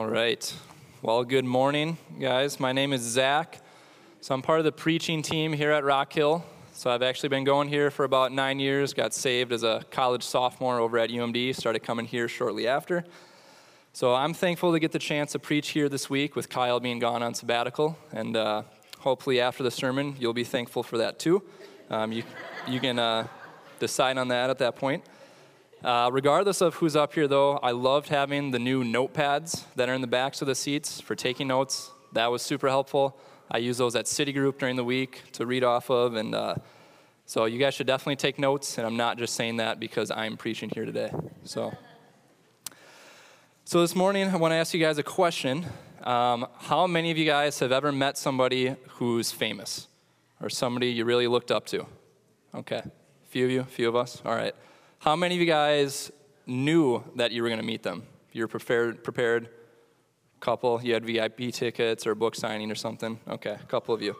[0.00, 0.54] All right.
[1.02, 2.58] Well, good morning, guys.
[2.58, 3.60] My name is Zach.
[4.22, 6.42] So I'm part of the preaching team here at Rock Hill.
[6.72, 8.94] So I've actually been going here for about nine years.
[8.94, 11.54] Got saved as a college sophomore over at UMD.
[11.54, 13.04] Started coming here shortly after.
[13.92, 16.98] So I'm thankful to get the chance to preach here this week with Kyle being
[16.98, 17.98] gone on sabbatical.
[18.10, 18.62] And uh,
[19.00, 21.42] hopefully after the sermon, you'll be thankful for that too.
[21.90, 22.22] Um, you,
[22.66, 23.26] you can uh,
[23.78, 25.04] decide on that at that point.
[25.82, 29.94] Uh, regardless of who's up here, though, I loved having the new notepads that are
[29.94, 31.90] in the backs of the seats for taking notes.
[32.12, 33.18] That was super helpful.
[33.50, 36.56] I use those at Citigroup during the week to read off of, and uh,
[37.24, 38.76] so you guys should definitely take notes.
[38.76, 41.10] And I'm not just saying that because I'm preaching here today.
[41.44, 41.72] So,
[43.64, 45.64] so this morning I want to ask you guys a question.
[46.02, 49.88] Um, how many of you guys have ever met somebody who's famous,
[50.42, 51.86] or somebody you really looked up to?
[52.54, 52.90] Okay, a
[53.30, 54.20] few of you, a few of us.
[54.26, 54.54] All right.
[55.00, 56.12] How many of you guys
[56.46, 58.02] knew that you were going to meet them?
[58.32, 59.48] You were prepared, prepared?
[60.40, 63.18] Couple, you had VIP tickets or book signing or something?
[63.26, 64.14] Okay, a couple of you.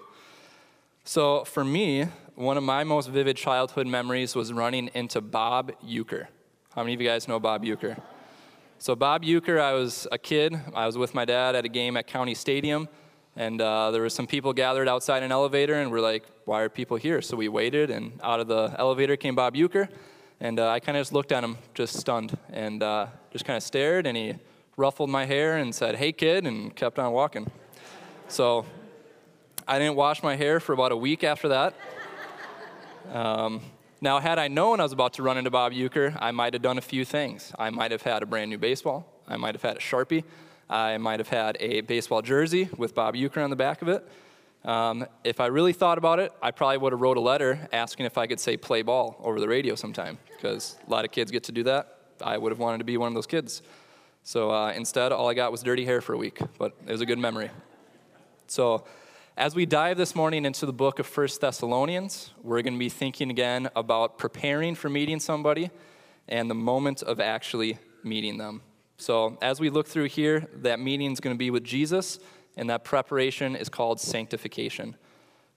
[1.04, 6.28] So for me, one of my most vivid childhood memories was running into Bob Uecker.
[6.74, 8.00] How many of you guys know Bob Uecker?
[8.78, 10.58] So Bob Uecker, I was a kid.
[10.74, 12.88] I was with my dad at a game at County Stadium,
[13.36, 16.70] and uh, there were some people gathered outside an elevator, and we're like, "Why are
[16.70, 19.90] people here?" So we waited, and out of the elevator came Bob Uecker,
[20.40, 23.56] and uh, I kind of just looked at him, just stunned, and uh, just kind
[23.56, 24.06] of stared.
[24.06, 24.34] And he
[24.76, 27.50] ruffled my hair and said, Hey, kid, and kept on walking.
[28.28, 28.64] So
[29.68, 31.74] I didn't wash my hair for about a week after that.
[33.12, 33.60] Um,
[34.00, 36.62] now, had I known I was about to run into Bob Uecker, I might have
[36.62, 37.52] done a few things.
[37.58, 40.24] I might have had a brand new baseball, I might have had a Sharpie,
[40.70, 44.08] I might have had a baseball jersey with Bob Uecker on the back of it.
[44.64, 48.06] Um, if I really thought about it, I probably would have wrote a letter asking
[48.06, 51.30] if I could say play ball over the radio sometime, because a lot of kids
[51.30, 51.96] get to do that.
[52.22, 53.62] I would have wanted to be one of those kids.
[54.22, 57.00] So uh, instead, all I got was dirty hair for a week, but it was
[57.00, 57.50] a good memory.
[58.48, 58.84] So
[59.36, 62.90] as we dive this morning into the book of First Thessalonians, we're going to be
[62.90, 65.70] thinking again about preparing for meeting somebody
[66.28, 68.60] and the moment of actually meeting them.
[68.98, 72.18] So as we look through here, that meeting is going to be with Jesus
[72.56, 74.96] and that preparation is called sanctification.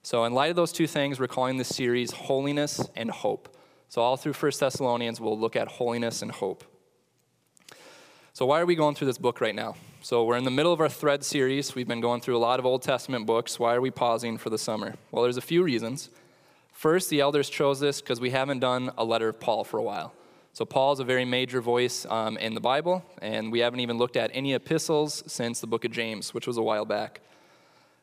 [0.02, 3.56] So, in light of those two things, we're calling this series Holiness and Hope.
[3.88, 6.64] So, all through 1 Thessalonians, we'll look at holiness and hope.
[8.32, 9.76] So, why are we going through this book right now?
[10.02, 11.74] So, we're in the middle of our thread series.
[11.74, 13.58] We've been going through a lot of Old Testament books.
[13.58, 14.96] Why are we pausing for the summer?
[15.10, 16.10] Well, there's a few reasons.
[16.72, 19.82] First, the elders chose this because we haven't done a letter of Paul for a
[19.82, 20.12] while.
[20.54, 23.98] So, Paul is a very major voice um, in the Bible, and we haven't even
[23.98, 27.22] looked at any epistles since the book of James, which was a while back.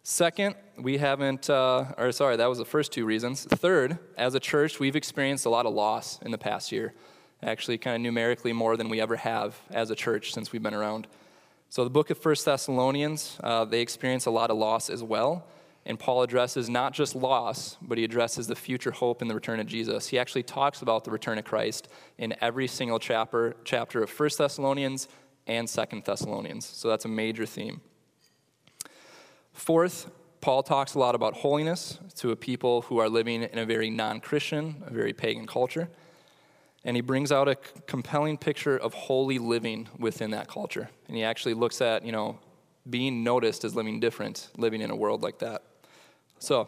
[0.04, 3.46] Second, we haven't, uh, or sorry, that was the first two reasons.
[3.46, 6.94] Third, as a church, we've experienced a lot of loss in the past year.
[7.42, 10.74] Actually, kind of numerically more than we ever have as a church since we've been
[10.74, 11.08] around.
[11.70, 15.46] So, the book of First Thessalonians, uh, they experience a lot of loss as well.
[15.86, 19.60] And Paul addresses not just loss, but he addresses the future hope in the return
[19.60, 20.08] of Jesus.
[20.08, 21.88] He actually talks about the return of Christ
[22.18, 25.08] in every single chapter, chapter of 1 Thessalonians
[25.48, 26.66] and 2 Thessalonians.
[26.66, 27.82] So that's a major theme.
[29.54, 30.10] Fourth,
[30.40, 33.90] Paul talks a lot about holiness to a people who are living in a very
[33.90, 35.90] non Christian, a very pagan culture.
[36.84, 37.56] And he brings out a
[37.86, 40.90] compelling picture of holy living within that culture.
[41.08, 42.40] And he actually looks at, you know,
[42.90, 45.62] being noticed as living different, living in a world like that.
[46.42, 46.68] So,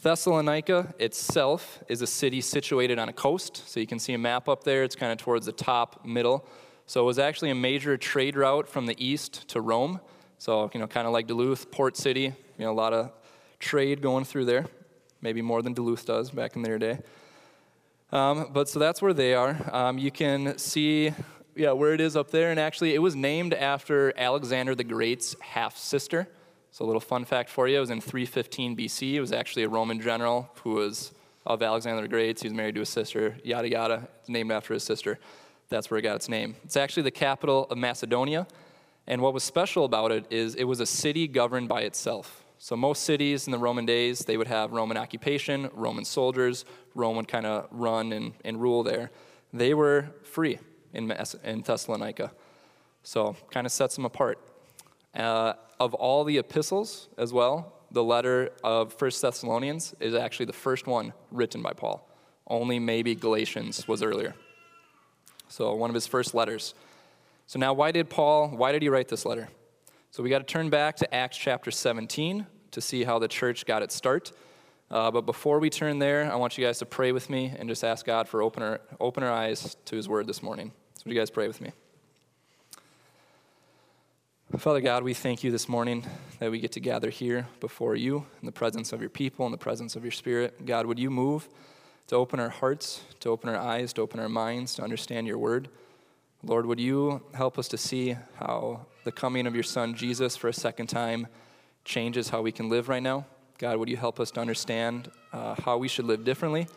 [0.00, 3.68] Thessalonica itself is a city situated on a coast.
[3.68, 4.82] So you can see a map up there.
[4.82, 6.46] It's kind of towards the top middle.
[6.86, 10.00] So it was actually a major trade route from the east to Rome.
[10.38, 12.34] So, you know, kind of like Duluth, port city, you
[12.64, 13.12] know, a lot of
[13.58, 14.64] trade going through there.
[15.20, 17.00] Maybe more than Duluth does back in their day.
[18.10, 19.54] Um, but so that's where they are.
[19.70, 21.12] Um, you can see,
[21.54, 22.50] yeah, where it is up there.
[22.50, 26.26] And actually, it was named after Alexander the Great's half sister.
[26.78, 29.14] So, a little fun fact for you it was in 315 BC.
[29.14, 31.12] It was actually a Roman general who was
[31.44, 32.38] of Alexander the Great.
[32.38, 34.08] He was married to his sister, yada, yada.
[34.20, 35.18] It's named after his sister.
[35.70, 36.54] That's where it got its name.
[36.62, 38.46] It's actually the capital of Macedonia.
[39.08, 42.44] And what was special about it is it was a city governed by itself.
[42.58, 46.64] So, most cities in the Roman days, they would have Roman occupation, Roman soldiers,
[46.94, 49.10] Rome would kind of run and, and rule there.
[49.52, 50.60] They were free
[50.94, 51.10] in,
[51.42, 52.30] in Thessalonica.
[53.02, 54.38] So, kind of sets them apart.
[55.14, 60.52] Uh, of all the epistles as well, the letter of First Thessalonians is actually the
[60.52, 62.08] first one written by Paul.
[62.46, 64.34] Only maybe Galatians was earlier.
[65.48, 66.74] So one of his first letters.
[67.46, 69.48] So now why did Paul, why did he write this letter?
[70.10, 73.66] So we got to turn back to Acts chapter 17 to see how the church
[73.66, 74.32] got its start.
[74.90, 77.68] Uh, but before we turn there, I want you guys to pray with me and
[77.68, 80.72] just ask God for open our, open our eyes to his word this morning.
[80.94, 81.72] So would you guys pray with me?
[84.56, 86.06] Father God, we thank you this morning
[86.38, 89.52] that we get to gather here before you in the presence of your people, in
[89.52, 90.64] the presence of your spirit.
[90.64, 91.46] God, would you move
[92.06, 95.36] to open our hearts, to open our eyes, to open our minds, to understand your
[95.36, 95.68] word?
[96.42, 100.48] Lord, would you help us to see how the coming of your son Jesus for
[100.48, 101.26] a second time
[101.84, 103.26] changes how we can live right now?
[103.58, 106.68] God, would you help us to understand uh, how we should live differently?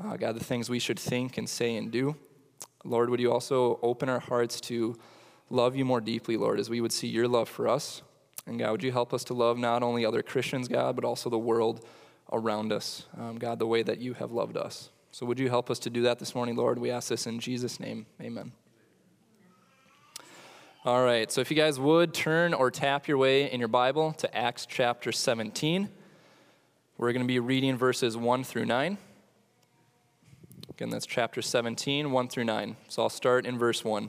[0.00, 2.14] Uh, God, the things we should think and say and do.
[2.84, 4.96] Lord, would you also open our hearts to
[5.50, 8.02] love you more deeply, Lord, as we would see your love for us.
[8.46, 11.28] And God, would you help us to love not only other Christians, God, but also
[11.28, 11.84] the world
[12.32, 14.90] around us, um, God, the way that you have loved us.
[15.10, 16.78] So would you help us to do that this morning, Lord?
[16.78, 18.06] We ask this in Jesus' name.
[18.20, 18.52] Amen.
[20.84, 24.12] All right, so if you guys would turn or tap your way in your Bible
[24.12, 25.90] to Acts chapter 17,
[26.96, 28.96] we're going to be reading verses 1 through 9.
[30.70, 32.76] Again, that's chapter 17, 1 through 9.
[32.88, 34.08] So I'll start in verse 1.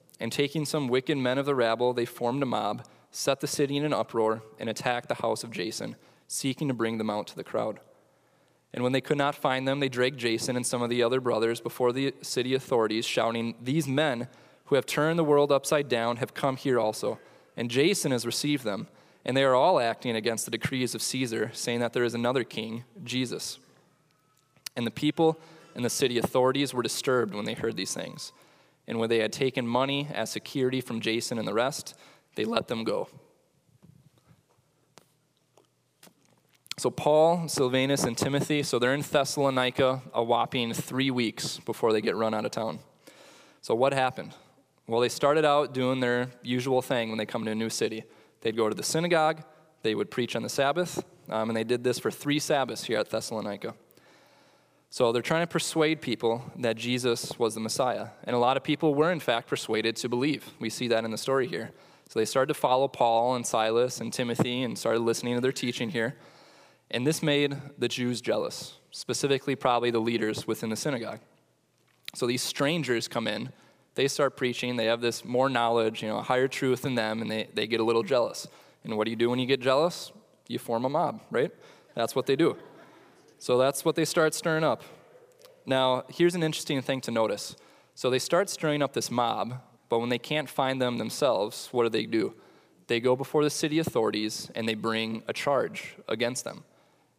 [0.21, 3.75] and taking some wicked men of the rabble, they formed a mob, set the city
[3.75, 5.95] in an uproar, and attacked the house of Jason,
[6.27, 7.79] seeking to bring them out to the crowd.
[8.71, 11.19] And when they could not find them, they dragged Jason and some of the other
[11.19, 14.27] brothers before the city authorities, shouting, These men
[14.65, 17.19] who have turned the world upside down have come here also.
[17.57, 18.87] And Jason has received them.
[19.25, 22.43] And they are all acting against the decrees of Caesar, saying that there is another
[22.43, 23.59] king, Jesus.
[24.75, 25.39] And the people
[25.75, 28.31] and the city authorities were disturbed when they heard these things.
[28.87, 31.95] And when they had taken money as security from Jason and the rest,
[32.35, 33.07] they let them go.
[36.77, 42.01] So, Paul, Silvanus, and Timothy, so they're in Thessalonica a whopping three weeks before they
[42.01, 42.79] get run out of town.
[43.61, 44.33] So, what happened?
[44.87, 48.03] Well, they started out doing their usual thing when they come to a new city.
[48.41, 49.43] They'd go to the synagogue,
[49.83, 52.97] they would preach on the Sabbath, um, and they did this for three Sabbaths here
[52.97, 53.75] at Thessalonica.
[54.93, 58.09] So they're trying to persuade people that Jesus was the Messiah.
[58.25, 60.51] And a lot of people were, in fact, persuaded to believe.
[60.59, 61.71] We see that in the story here.
[62.09, 65.53] So they started to follow Paul and Silas and Timothy and started listening to their
[65.53, 66.17] teaching here.
[66.91, 71.21] And this made the Jews jealous, specifically, probably the leaders within the synagogue.
[72.13, 73.53] So these strangers come in,
[73.95, 77.21] they start preaching, they have this more knowledge, you know, a higher truth than them,
[77.21, 78.45] and they, they get a little jealous.
[78.83, 80.11] And what do you do when you get jealous?
[80.49, 81.51] You form a mob, right?
[81.95, 82.57] That's what they do.
[83.41, 84.83] So that's what they start stirring up.
[85.65, 87.55] Now, here's an interesting thing to notice.
[87.95, 89.59] So they start stirring up this mob,
[89.89, 92.35] but when they can't find them themselves, what do they do?
[92.85, 96.65] They go before the city authorities and they bring a charge against them.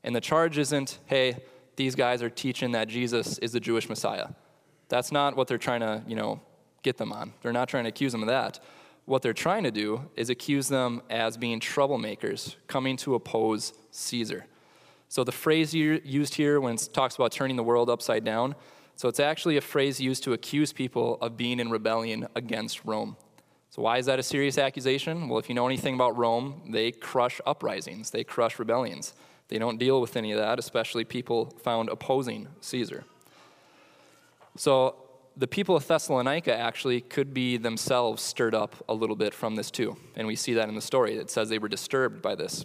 [0.04, 1.38] And the charge isn't, hey,
[1.74, 4.28] these guys are teaching that Jesus is the Jewish Messiah.
[4.88, 6.40] That's not what they're trying to, you know,
[6.84, 7.32] get them on.
[7.42, 8.60] They're not trying to accuse them of that.
[9.06, 14.46] What they're trying to do is accuse them as being troublemakers coming to oppose Caesar.
[15.12, 18.54] So the phrase used here when it talks about turning the world upside down,
[18.96, 23.18] so it's actually a phrase used to accuse people of being in rebellion against Rome.
[23.68, 25.28] So why is that a serious accusation?
[25.28, 29.12] Well, if you know anything about Rome, they crush uprisings, they crush rebellions.
[29.48, 33.04] They don't deal with any of that, especially people found opposing Caesar.
[34.56, 34.96] So
[35.36, 39.70] the people of Thessalonica actually could be themselves stirred up a little bit from this
[39.70, 39.98] too.
[40.16, 41.16] And we see that in the story.
[41.16, 42.64] It says they were disturbed by this.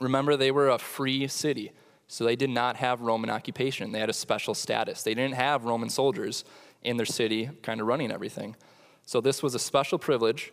[0.00, 1.72] Remember, they were a free city,
[2.08, 3.92] so they did not have Roman occupation.
[3.92, 5.02] They had a special status.
[5.02, 6.44] They didn't have Roman soldiers
[6.82, 8.56] in their city kind of running everything.
[9.04, 10.52] So this was a special privilege,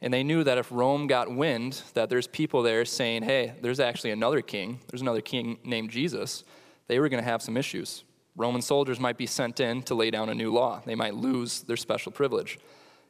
[0.00, 3.80] and they knew that if Rome got wind that there's people there saying, hey, there's
[3.80, 6.44] actually another king, there's another king named Jesus,
[6.88, 8.04] they were going to have some issues.
[8.36, 10.82] Roman soldiers might be sent in to lay down a new law.
[10.84, 12.58] They might lose their special privilege.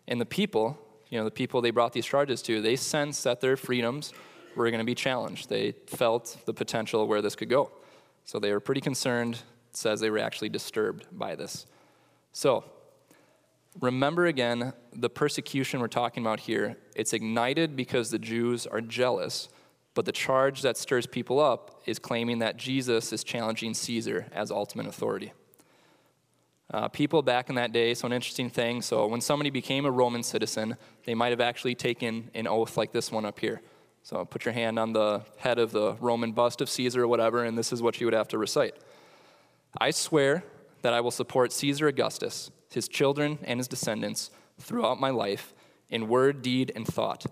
[0.06, 0.78] And the people,
[1.10, 4.12] you know, the people they brought these charges to, they sensed that their freedoms
[4.56, 5.48] were going to be challenged.
[5.48, 7.70] They felt the potential where this could go.
[8.24, 9.34] So they were pretty concerned.
[9.70, 11.66] It says they were actually disturbed by this.
[12.32, 12.64] So
[13.80, 16.76] remember again the persecution we're talking about here.
[16.94, 19.48] It's ignited because the Jews are jealous,
[19.94, 24.50] but the charge that stirs people up is claiming that Jesus is challenging Caesar as
[24.50, 25.32] ultimate authority.
[26.72, 28.82] Uh, people back in that day, so an interesting thing.
[28.82, 32.90] So, when somebody became a Roman citizen, they might have actually taken an oath like
[32.90, 33.60] this one up here.
[34.06, 37.42] So put your hand on the head of the Roman bust of Caesar or whatever,
[37.42, 38.76] and this is what you would have to recite.
[39.78, 40.44] I swear
[40.82, 45.52] that I will support Caesar Augustus, his children, and his descendants throughout my life,
[45.90, 47.26] in word, deed, and thought,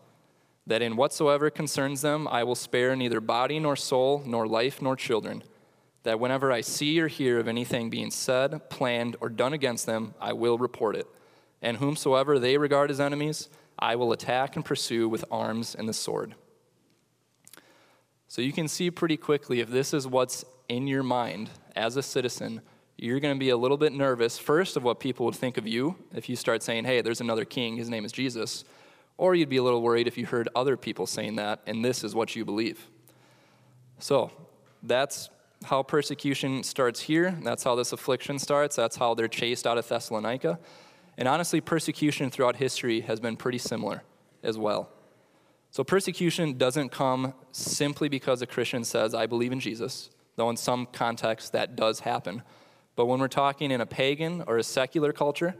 [0.67, 4.97] that in whatsoever concerns them I will spare neither body nor soul, nor life nor
[4.97, 5.45] children,
[6.03, 10.15] that whenever I see or hear of anything being said, planned, or done against them,
[10.21, 11.07] I will report it.
[11.63, 15.93] And whomsoever they regard as enemies, I will attack and pursue with arms and the
[15.93, 16.35] sword.
[18.35, 22.03] So you can see pretty quickly if this is what's in your mind as a
[22.03, 22.63] citizen,
[22.99, 25.69] you're going to be a little bit nervous, first, of what people would think of
[25.69, 28.65] you if you start saying, hey, there's another king, his name is Jesus.
[29.19, 32.03] Or you'd be a little worried if you heard other people saying that, and this
[32.03, 32.89] is what you believe.
[34.01, 34.33] So
[34.83, 35.31] that's
[35.67, 37.39] how persecution starts here.
[37.41, 38.75] That's how this affliction starts.
[38.75, 40.59] That's how they're chased out of Thessalonica.
[41.17, 44.03] And honestly, persecution throughout history has been pretty similar
[44.43, 44.91] as well.
[45.75, 50.57] So persecution doesn't come simply because a Christian says, I believe in Jesus, though in
[50.57, 52.45] some contexts that does happen.
[52.95, 55.57] But when we're talking in a pagan or a secular culture,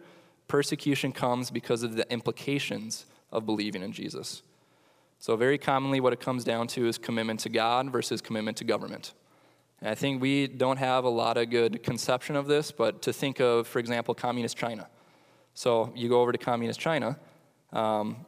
[0.47, 4.43] persecution comes because of the implications of believing in Jesus.
[5.19, 8.65] So, very commonly, what it comes down to is commitment to God versus commitment to
[8.65, 9.15] government.
[9.81, 13.13] And I think we don't have a lot of good conception of this, but to
[13.13, 14.87] think of, for example, communist China.
[15.55, 17.19] So, you go over to communist China,
[17.73, 18.25] um,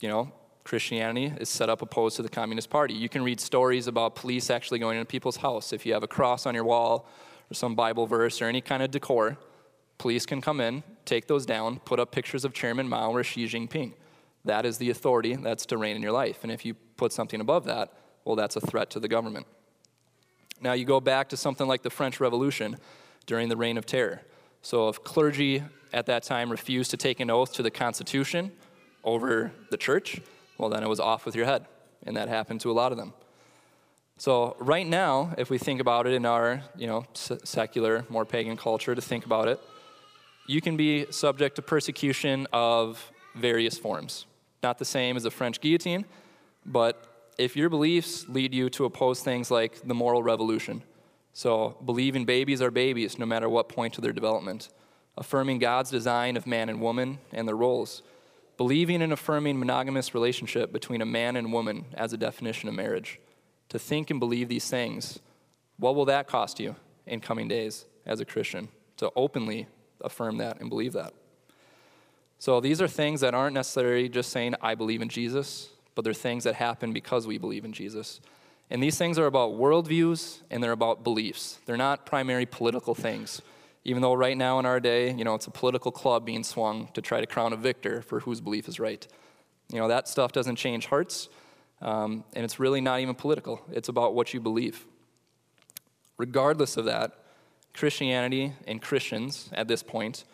[0.00, 0.32] you know,
[0.70, 2.94] Christianity is set up opposed to the Communist Party.
[2.94, 5.72] You can read stories about police actually going into people's house.
[5.72, 7.08] If you have a cross on your wall
[7.50, 9.36] or some Bible verse or any kind of decor,
[9.98, 13.46] police can come in, take those down, put up pictures of Chairman Mao or Xi
[13.46, 13.94] Jinping.
[14.44, 16.44] That is the authority that's to reign in your life.
[16.44, 17.92] And if you put something above that,
[18.24, 19.48] well, that's a threat to the government.
[20.60, 22.76] Now, you go back to something like the French Revolution
[23.26, 24.20] during the Reign of Terror.
[24.62, 28.52] So, if clergy at that time refused to take an oath to the Constitution
[29.02, 30.20] over the church,
[30.60, 31.64] well, then it was off with your head.
[32.06, 33.14] And that happened to a lot of them.
[34.18, 38.58] So, right now, if we think about it in our you know, secular, more pagan
[38.58, 39.58] culture, to think about it,
[40.46, 44.26] you can be subject to persecution of various forms.
[44.62, 46.04] Not the same as a French guillotine,
[46.66, 50.82] but if your beliefs lead you to oppose things like the moral revolution,
[51.32, 54.68] so believing babies are babies no matter what point of their development,
[55.16, 58.02] affirming God's design of man and woman and their roles,
[58.60, 63.18] believing and affirming monogamous relationship between a man and woman as a definition of marriage.
[63.70, 65.18] To think and believe these things,
[65.78, 66.76] what will that cost you
[67.06, 68.68] in coming days as a Christian?
[68.98, 69.66] To openly
[70.02, 71.14] affirm that and believe that.
[72.38, 76.12] So these are things that aren't necessarily just saying, I believe in Jesus, but they're
[76.12, 78.20] things that happen because we believe in Jesus.
[78.68, 81.60] And these things are about worldviews and they're about beliefs.
[81.64, 83.40] They're not primary political things.
[83.84, 86.88] Even though right now in our day, you know, it's a political club being swung
[86.94, 89.06] to try to crown a victor for whose belief is right.
[89.72, 91.28] You know, that stuff doesn't change hearts,
[91.80, 93.62] um, and it's really not even political.
[93.72, 94.86] It's about what you believe.
[96.18, 97.12] Regardless of that,
[97.72, 100.24] Christianity and Christians at this point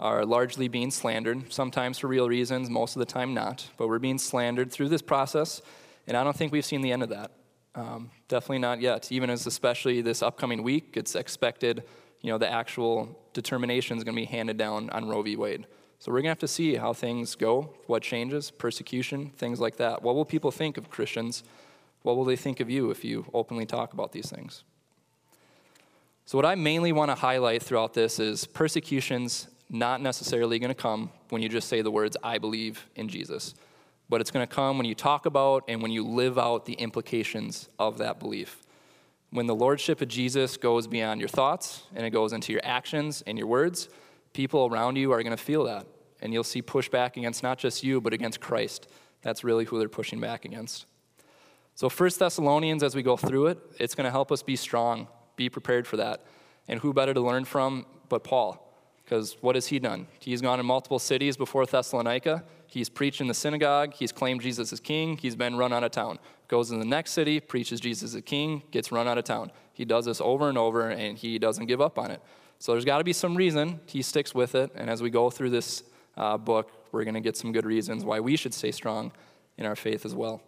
[0.00, 3.98] are largely being slandered, sometimes for real reasons, most of the time not, but we're
[3.98, 5.60] being slandered through this process,
[6.06, 7.32] and I don't think we've seen the end of that.
[7.74, 9.10] Um, definitely not yet.
[9.10, 11.82] Even as especially this upcoming week, it's expected
[12.24, 15.36] you know, the actual determination is going to be handed down on Roe v.
[15.36, 15.66] Wade.
[15.98, 19.76] So we're going to have to see how things go, what changes, persecution, things like
[19.76, 20.02] that.
[20.02, 21.44] What will people think of Christians?
[22.00, 24.64] What will they think of you if you openly talk about these things?
[26.24, 30.74] So, what I mainly want to highlight throughout this is persecution's not necessarily going to
[30.74, 33.54] come when you just say the words, I believe in Jesus.
[34.08, 36.72] But it's going to come when you talk about and when you live out the
[36.72, 38.63] implications of that belief
[39.34, 43.20] when the lordship of Jesus goes beyond your thoughts and it goes into your actions
[43.26, 43.88] and your words,
[44.32, 45.88] people around you are going to feel that.
[46.22, 48.86] And you'll see pushback against not just you, but against Christ.
[49.22, 50.86] That's really who they're pushing back against.
[51.74, 55.08] So, First Thessalonians, as we go through it, it's going to help us be strong,
[55.34, 56.24] be prepared for that.
[56.68, 58.60] And who better to learn from but Paul?
[59.04, 60.06] Because what has he done?
[60.20, 62.44] He's gone in multiple cities before Thessalonica.
[62.68, 63.94] He's preached in the synagogue.
[63.94, 65.16] He's claimed Jesus as king.
[65.16, 66.20] He's been run out of town.
[66.48, 69.50] Goes in the next city, preaches Jesus as king, gets run out of town.
[69.72, 72.20] He does this over and over, and he doesn't give up on it.
[72.58, 74.70] So there's got to be some reason he sticks with it.
[74.74, 75.82] And as we go through this
[76.16, 79.12] uh, book, we're going to get some good reasons why we should stay strong
[79.58, 80.42] in our faith as well.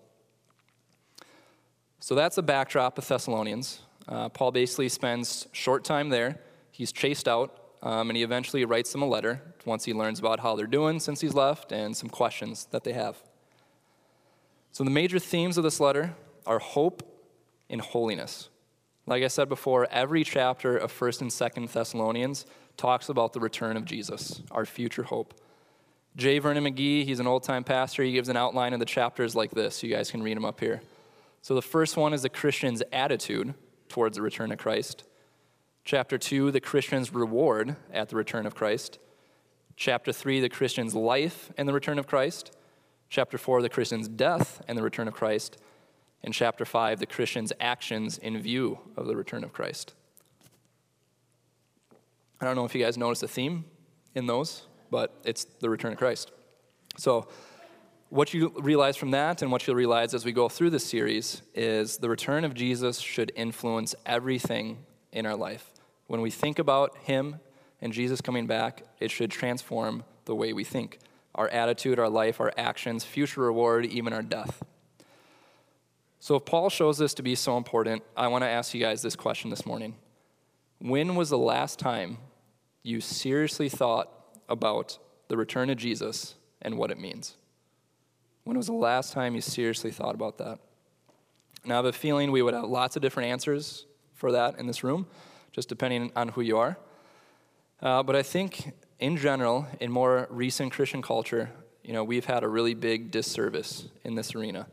[1.98, 3.80] So that's the backdrop of Thessalonians.
[4.08, 6.40] Uh, Paul basically spends short time there.
[6.70, 10.40] He's chased out um, and he eventually writes them a letter once he learns about
[10.40, 13.16] how they're doing since he's left and some questions that they have.
[14.76, 16.14] So, the major themes of this letter
[16.44, 17.02] are hope
[17.70, 18.50] and holiness.
[19.06, 22.44] Like I said before, every chapter of 1st and 2nd Thessalonians
[22.76, 25.32] talks about the return of Jesus, our future hope.
[26.14, 26.40] J.
[26.40, 28.02] Vernon McGee, he's an old time pastor.
[28.02, 29.82] He gives an outline of the chapters like this.
[29.82, 30.82] You guys can read them up here.
[31.40, 33.54] So, the first one is the Christian's attitude
[33.88, 35.04] towards the return of Christ.
[35.86, 38.98] Chapter 2, the Christian's reward at the return of Christ.
[39.74, 42.54] Chapter 3, the Christian's life and the return of Christ.
[43.08, 45.58] Chapter 4, the Christian's death and the return of Christ.
[46.22, 49.94] And chapter 5, the Christian's actions in view of the return of Christ.
[52.40, 53.64] I don't know if you guys noticed a theme
[54.14, 56.32] in those, but it's the return of Christ.
[56.96, 57.28] So,
[58.08, 61.42] what you realize from that and what you'll realize as we go through this series
[61.54, 64.78] is the return of Jesus should influence everything
[65.12, 65.72] in our life.
[66.06, 67.40] When we think about Him
[67.80, 71.00] and Jesus coming back, it should transform the way we think
[71.36, 74.64] our attitude, our life, our actions, future reward, even our death.
[76.18, 79.02] So, if Paul shows this to be so important, I want to ask you guys
[79.02, 79.94] this question this morning.
[80.78, 82.18] When was the last time
[82.82, 84.10] you seriously thought
[84.48, 87.36] about the return of Jesus and what it means?
[88.44, 90.58] When was the last time you seriously thought about that?
[91.64, 94.66] Now, I have a feeling we would have lots of different answers for that in
[94.66, 95.06] this room,
[95.52, 96.78] just depending on who you are.
[97.82, 101.50] Uh, but I think, in general, in more recent Christian culture,
[101.82, 104.66] you know, we've had a really big disservice in this arena.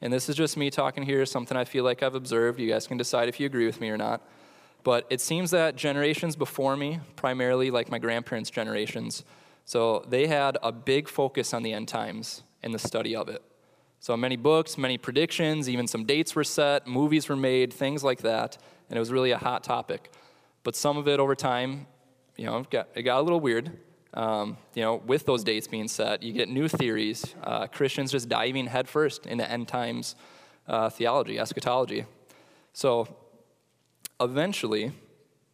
[0.00, 2.60] And this is just me talking here, something I feel like I've observed.
[2.60, 4.26] You guys can decide if you agree with me or not.
[4.82, 9.24] But it seems that generations before me, primarily like my grandparents' generations,
[9.64, 13.42] so they had a big focus on the end times and the study of it.
[13.98, 18.20] So many books, many predictions, even some dates were set, movies were made, things like
[18.20, 18.58] that,
[18.90, 20.12] and it was really a hot topic.
[20.62, 21.86] But some of it over time,
[22.36, 23.70] you know, it got, it got a little weird.
[24.14, 27.34] Um, you know, with those dates being set, you get new theories.
[27.42, 30.14] Uh, Christians just diving headfirst into end times
[30.68, 32.04] uh, theology, eschatology.
[32.72, 33.08] So
[34.20, 34.92] eventually,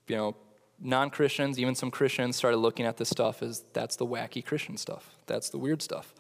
[0.08, 0.36] you know,
[0.78, 4.76] non Christians, even some Christians, started looking at this stuff as that's the wacky Christian
[4.76, 5.16] stuff.
[5.26, 6.14] That's the weird stuff.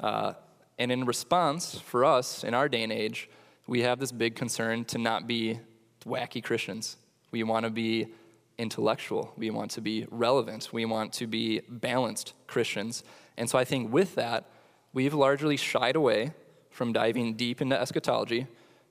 [0.00, 0.34] Uh,
[0.78, 3.28] and in response, for us in our day and age,
[3.66, 5.58] we have this big concern to not be
[6.04, 6.96] wacky Christians.
[7.30, 8.08] We want to be
[8.58, 9.32] intellectual.
[9.36, 10.70] We want to be relevant.
[10.72, 13.04] We want to be balanced Christians.
[13.36, 14.48] And so I think with that,
[14.92, 16.32] we've largely shied away
[16.70, 18.46] from diving deep into eschatology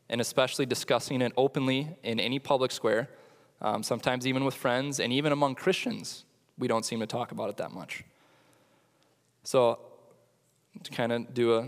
[0.09, 3.09] and especially discussing it openly in any public square,
[3.61, 6.25] um, sometimes even with friends, and even among Christians,
[6.57, 8.03] we don't seem to talk about it that much.
[9.43, 9.79] So,
[10.83, 11.63] to kind of do a,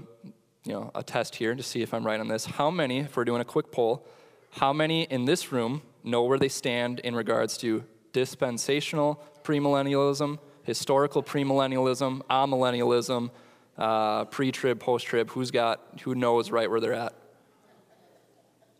[0.66, 3.16] you know, a test here to see if I'm right on this, how many, if
[3.16, 4.06] we're doing a quick poll,
[4.52, 11.22] how many in this room know where they stand in regards to dispensational premillennialism, historical
[11.22, 13.30] premillennialism, amillennialism,
[13.78, 15.30] uh, pre-trib, post-trib?
[15.32, 17.14] Who's got, who knows right where they're at?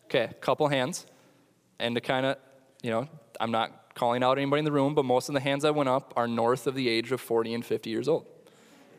[0.06, 1.06] Okay, couple hands.
[1.80, 2.38] And to kind of,
[2.82, 3.08] you know,
[3.40, 5.90] I'm not calling out anybody in the room, but most of the hands that went
[5.90, 8.26] up are north of the age of 40 and 50 years old.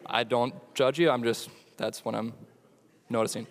[0.05, 2.33] I don't judge you, I'm just, that's what I'm
[3.09, 3.47] noticing.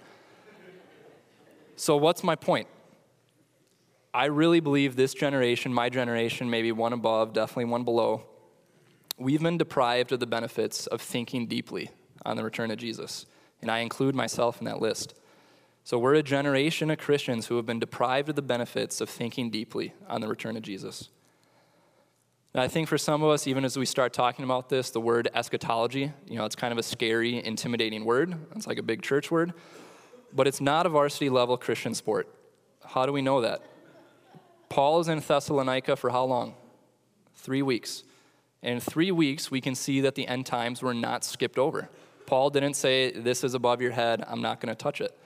[1.76, 2.68] So, what's my point?
[4.18, 8.24] I really believe this generation, my generation, maybe one above, definitely one below,
[9.16, 11.92] we've been deprived of the benefits of thinking deeply
[12.26, 13.28] on the return of Jesus.
[13.62, 15.14] And I include myself in that list.
[15.84, 19.52] So we're a generation of Christians who have been deprived of the benefits of thinking
[19.52, 21.10] deeply on the return of Jesus.
[22.56, 25.00] And I think for some of us, even as we start talking about this, the
[25.00, 28.36] word eschatology, you know, it's kind of a scary, intimidating word.
[28.56, 29.54] It's like a big church word.
[30.34, 32.28] But it's not a varsity level Christian sport.
[32.84, 33.62] How do we know that?
[34.70, 36.56] Paul is in Thessalonica for how long?
[37.36, 38.04] Three weeks.
[38.62, 41.90] In three weeks, we can see that the end times were not skipped over.
[42.26, 45.18] Paul didn't say, This is above your head, I'm not going to touch it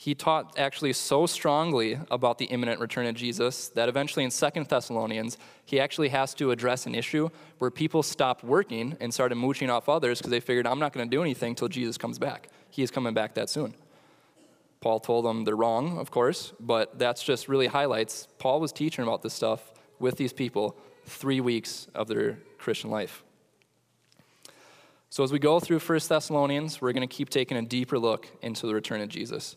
[0.00, 4.66] he taught actually so strongly about the imminent return of Jesus that eventually in Second
[4.66, 7.28] Thessalonians, he actually has to address an issue
[7.58, 11.06] where people stopped working and started mooching off others because they figured, I'm not going
[11.06, 12.48] to do anything until Jesus comes back.
[12.70, 13.74] He is coming back that soon.
[14.80, 18.28] Paul told them they're wrong, of course, but that's just really highlights.
[18.38, 23.22] Paul was teaching about this stuff with these people three weeks of their Christian life.
[25.10, 28.30] So as we go through First Thessalonians, we're going to keep taking a deeper look
[28.42, 29.56] into the return of Jesus.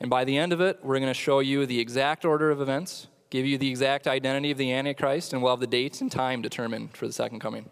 [0.00, 2.60] And by the end of it, we're going to show you the exact order of
[2.60, 6.10] events, give you the exact identity of the Antichrist, and we'll have the dates and
[6.10, 7.70] time determined for the second coming.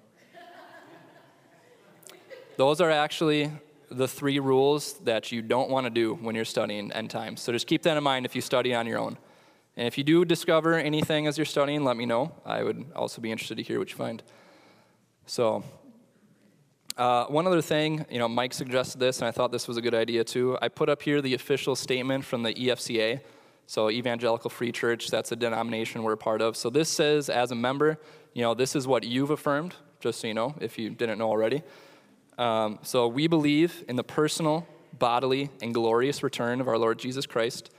[2.56, 3.50] Those are actually
[3.90, 7.40] the three rules that you don't want to do when you're studying end times.
[7.40, 9.18] So just keep that in mind if you study on your own.
[9.76, 12.32] And if you do discover anything as you're studying, let me know.
[12.44, 14.22] I would also be interested to hear what you find.
[15.26, 15.62] So,
[16.96, 19.80] uh, one other thing, you know, Mike suggested this, and I thought this was a
[19.80, 20.58] good idea too.
[20.60, 23.20] I put up here the official statement from the EFCA,
[23.66, 25.08] so Evangelical Free Church.
[25.08, 26.56] That's a denomination we're a part of.
[26.56, 28.00] So this says, as a member,
[28.34, 31.28] you know, this is what you've affirmed, just so you know, if you didn't know
[31.28, 31.62] already.
[32.38, 37.26] Um, so we believe in the personal, bodily, and glorious return of our Lord Jesus
[37.26, 37.70] Christ.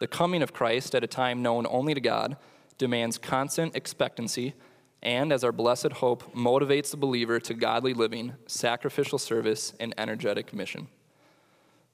[0.00, 2.36] The coming of Christ at a time known only to God
[2.78, 4.54] demands constant expectancy
[5.02, 10.52] and as our blessed hope motivates the believer to godly living, sacrificial service, and energetic
[10.52, 10.88] mission.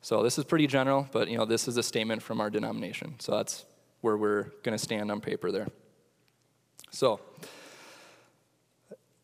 [0.00, 3.16] So this is pretty general, but you know, this is a statement from our denomination.
[3.18, 3.66] So that's
[4.00, 5.68] where we're going to stand on paper there.
[6.90, 7.20] So,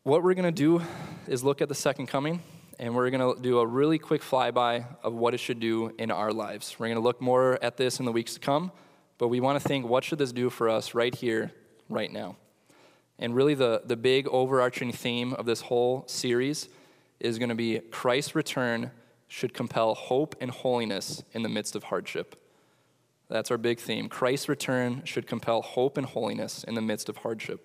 [0.03, 0.81] what we're going to do
[1.27, 2.41] is look at the second coming,
[2.79, 6.09] and we're going to do a really quick flyby of what it should do in
[6.09, 6.77] our lives.
[6.79, 8.71] We're going to look more at this in the weeks to come,
[9.17, 11.51] but we want to think what should this do for us right here,
[11.89, 12.37] right now?
[13.19, 16.69] And really, the, the big overarching theme of this whole series
[17.19, 18.91] is going to be Christ's return
[19.27, 22.41] should compel hope and holiness in the midst of hardship.
[23.27, 24.07] That's our big theme.
[24.07, 27.59] Christ's return should compel hope and holiness in the midst of hardship.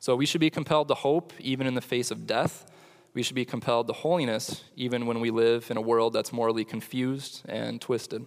[0.00, 2.66] So we should be compelled to hope even in the face of death.
[3.14, 6.64] We should be compelled to holiness even when we live in a world that's morally
[6.64, 8.26] confused and twisted.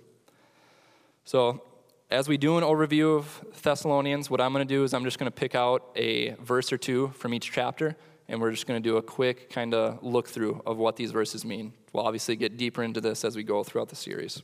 [1.26, 1.62] So,
[2.10, 5.20] as we do an overview of Thessalonians, what I'm going to do is I'm just
[5.20, 7.98] going to pick out a verse or two from each chapter
[8.30, 11.12] and we're just going to do a quick kind of look through of what these
[11.12, 11.74] verses mean.
[11.92, 14.42] We'll obviously get deeper into this as we go throughout the series.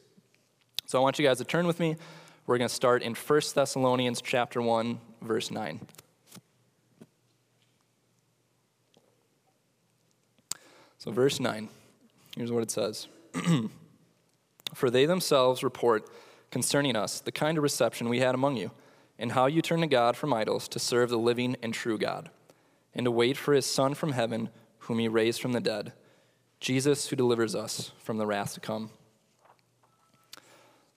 [0.86, 1.96] So I want you guys to turn with me.
[2.46, 5.80] We're going to start in 1 Thessalonians chapter 1 verse 9.
[11.04, 11.68] So verse 9.
[12.38, 13.10] Here's what it says.
[14.74, 16.08] For they themselves report
[16.50, 18.72] concerning us the kind of reception we had among you,
[19.20, 22.30] and how you turned to God from idols to serve the living and true God
[22.96, 24.48] and to wait for his Son from heaven,
[24.80, 25.92] whom he raised from the dead,
[26.62, 28.90] Jesus, who delivers us from the wrath to come.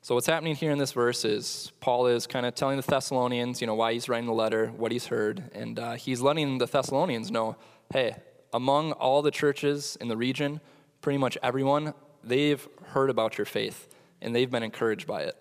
[0.02, 3.60] So, what's happening here in this verse is Paul is kind of telling the Thessalonians,
[3.60, 6.66] you know, why he's writing the letter, what he's heard, and uh, he's letting the
[6.66, 7.56] Thessalonians know
[7.92, 8.14] hey,
[8.52, 10.60] among all the churches in the region,
[11.00, 13.88] pretty much everyone, they've heard about your faith
[14.20, 15.36] and they've been encouraged by it.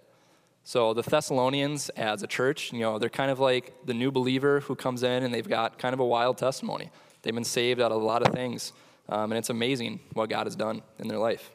[0.63, 4.61] So the Thessalonians, as a church, you know, they're kind of like the new believer
[4.61, 6.89] who comes in and they've got kind of a wild testimony.
[7.21, 8.73] They've been saved out of a lot of things,
[9.09, 11.51] um, and it's amazing what God has done in their life.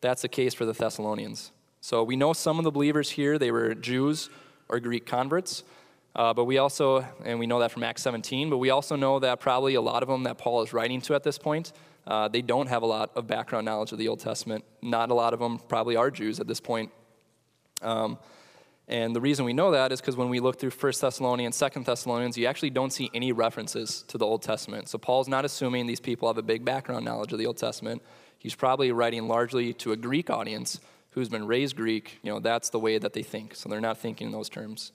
[0.00, 1.50] That's the case for the Thessalonians.
[1.80, 4.30] So we know some of the believers here, they were Jews
[4.68, 5.64] or Greek converts.
[6.14, 9.18] Uh, but we also, and we know that from Acts 17, but we also know
[9.18, 11.72] that probably a lot of them that Paul is writing to at this point,
[12.06, 14.64] uh, they don't have a lot of background knowledge of the Old Testament.
[14.82, 16.90] Not a lot of them probably are Jews at this point.
[17.80, 18.18] Um,
[18.88, 21.84] and the reason we know that is because when we look through 1 Thessalonians, 2
[21.84, 24.88] Thessalonians, you actually don't see any references to the Old Testament.
[24.88, 28.02] So Paul's not assuming these people have a big background knowledge of the Old Testament.
[28.38, 32.18] He's probably writing largely to a Greek audience who's been raised Greek.
[32.22, 33.54] You know, that's the way that they think.
[33.54, 34.92] So they're not thinking in those terms.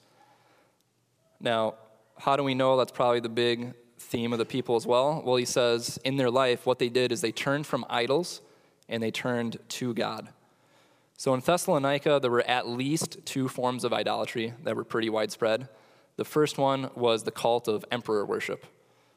[1.40, 1.74] Now,
[2.18, 5.22] how do we know that's probably the big theme of the people as well?
[5.24, 8.40] Well, he says in their life, what they did is they turned from idols
[8.88, 10.28] and they turned to God.
[11.16, 15.68] So in Thessalonica, there were at least two forms of idolatry that were pretty widespread.
[16.16, 18.66] The first one was the cult of emperor worship.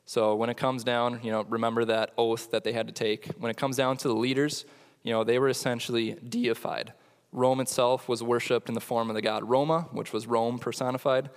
[0.05, 3.27] So when it comes down, you know, remember that oath that they had to take.
[3.37, 4.65] When it comes down to the leaders,
[5.03, 6.93] you know, they were essentially deified.
[7.31, 11.29] Rome itself was worshipped in the form of the god Roma, which was Rome personified.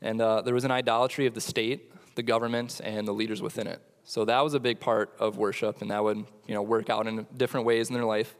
[0.00, 3.66] And uh, there was an idolatry of the state, the government, and the leaders within
[3.66, 3.80] it.
[4.04, 7.06] So that was a big part of worship, and that would, you know, work out
[7.06, 8.36] in different ways in their life.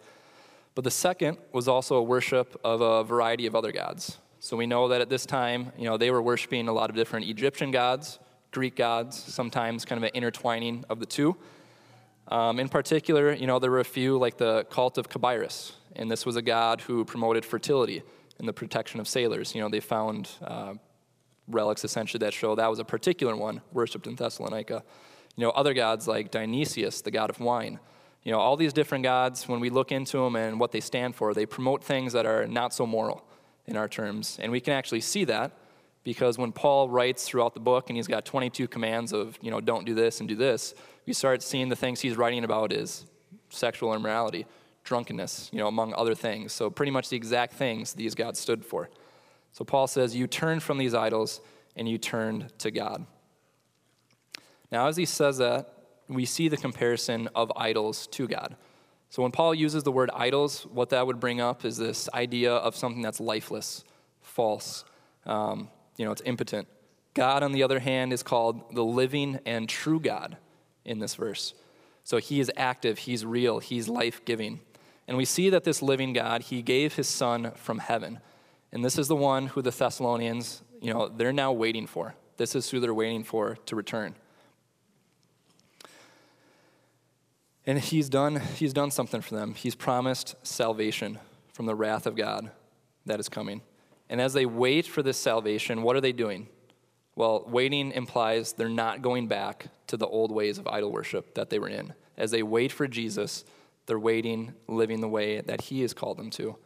[0.75, 4.19] But the second was also a worship of a variety of other gods.
[4.41, 6.97] So we know that at this time, you know, they were worshiping a lot of
[6.97, 8.19] different Egyptian gods,
[8.53, 11.37] Greek gods, sometimes kind of an intertwining of the two.
[12.29, 16.11] Um, in particular, you know, there were a few like the cult of Cabirus, and
[16.11, 18.03] this was a god who promoted fertility
[18.39, 19.55] and the protection of sailors.
[19.55, 20.75] You know, they found uh,
[21.49, 24.83] relics essentially that show that was a particular one worshipped in Thessalonica.
[25.37, 27.79] You know, other gods like Dionysius, the god of wine,
[28.23, 31.15] you know, all these different gods, when we look into them and what they stand
[31.15, 33.25] for, they promote things that are not so moral
[33.67, 34.39] in our terms.
[34.41, 35.53] And we can actually see that
[36.05, 39.61] because when Paul writes throughout the book and he's got 22 commands of, you know,
[39.61, 40.75] don't do this and do this,
[41.07, 43.07] we start seeing the things he's writing about is
[43.51, 44.47] sexual immorality,
[44.85, 46.53] drunkenness, you know, among other things.
[46.53, 48.91] So pretty much the exact things these gods stood for.
[49.53, 51.41] So Paul says, You turned from these idols
[51.77, 53.07] and you turned to God.
[54.71, 55.73] Now, as he says that,
[56.09, 58.57] we see the comparison of idols to God.
[59.11, 62.53] So when Paul uses the word idols, what that would bring up is this idea
[62.53, 63.85] of something that's lifeless,
[64.21, 64.85] false,
[65.25, 66.69] um, you know, it's impotent.
[67.15, 70.37] God, on the other hand, is called the living and true God
[70.85, 71.55] in this verse.
[72.05, 74.61] So he is active, he's real, he's life giving.
[75.07, 78.21] And we see that this living God, he gave his son from heaven.
[78.73, 82.15] And this is the one who the Thessalonians, you know, they're now waiting for.
[82.37, 84.15] This is who they're waiting for to return.
[87.67, 89.55] And he's done, he's done something for them.
[89.55, 91.19] He's promised salvation
[91.53, 92.51] from the wrath of God
[93.05, 93.63] that is coming.
[94.09, 96.49] And as they wait for this salvation, what are they doing?
[97.15, 101.51] Well, waiting implies they're not going back to the old ways of idol worship that
[101.51, 101.93] they were in.
[102.17, 103.45] As they wait for Jesus,
[103.87, 106.57] they're waiting, living the way that He has called them to.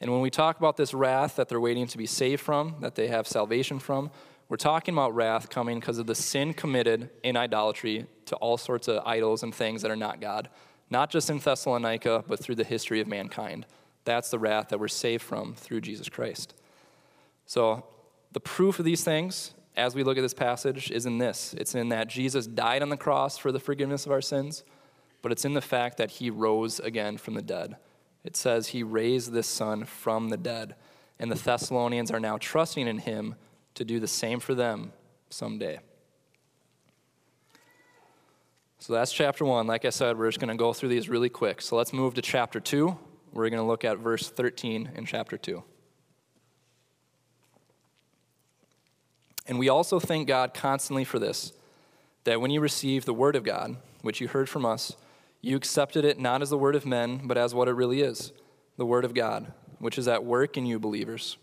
[0.00, 2.94] And when we talk about this wrath that they're waiting to be saved from, that
[2.94, 4.10] they have salvation from,
[4.48, 8.86] we're talking about wrath coming because of the sin committed in idolatry to all sorts
[8.86, 10.48] of idols and things that are not God,
[10.90, 13.66] not just in Thessalonica, but through the history of mankind.
[14.04, 16.54] That's the wrath that we're saved from through Jesus Christ.
[17.46, 17.84] So,
[18.32, 21.74] the proof of these things, as we look at this passage, is in this it's
[21.74, 24.62] in that Jesus died on the cross for the forgiveness of our sins,
[25.22, 27.76] but it's in the fact that he rose again from the dead.
[28.26, 30.74] It says he raised this son from the dead,
[31.18, 33.36] and the Thessalonians are now trusting in him
[33.74, 34.92] to do the same for them
[35.30, 35.78] someday.
[38.78, 39.66] So that's chapter one.
[39.66, 41.62] Like I said, we're just going to go through these really quick.
[41.62, 42.98] So let's move to chapter two.
[43.32, 45.62] We're going to look at verse 13 in chapter 2.
[49.46, 51.52] And we also thank God constantly for this
[52.24, 54.96] that when you received the word of God, which you heard from us,
[55.46, 58.32] you accepted it not as the word of men, but as what it really is
[58.76, 61.38] the word of God, which is at work in you believers.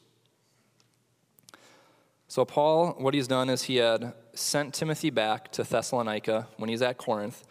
[2.28, 6.82] So, Paul, what he's done is he had sent Timothy back to Thessalonica when he's
[6.82, 7.44] at Corinth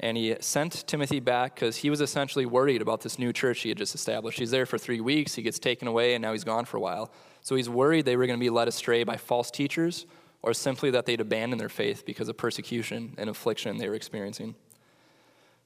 [0.00, 3.68] and he sent Timothy back because he was essentially worried about this new church he
[3.68, 4.38] had just established.
[4.38, 6.80] He's there for three weeks, he gets taken away, and now he's gone for a
[6.80, 7.10] while.
[7.40, 10.06] So he's worried they were going to be led astray by false teachers
[10.42, 14.54] or simply that they'd abandon their faith because of persecution and affliction they were experiencing.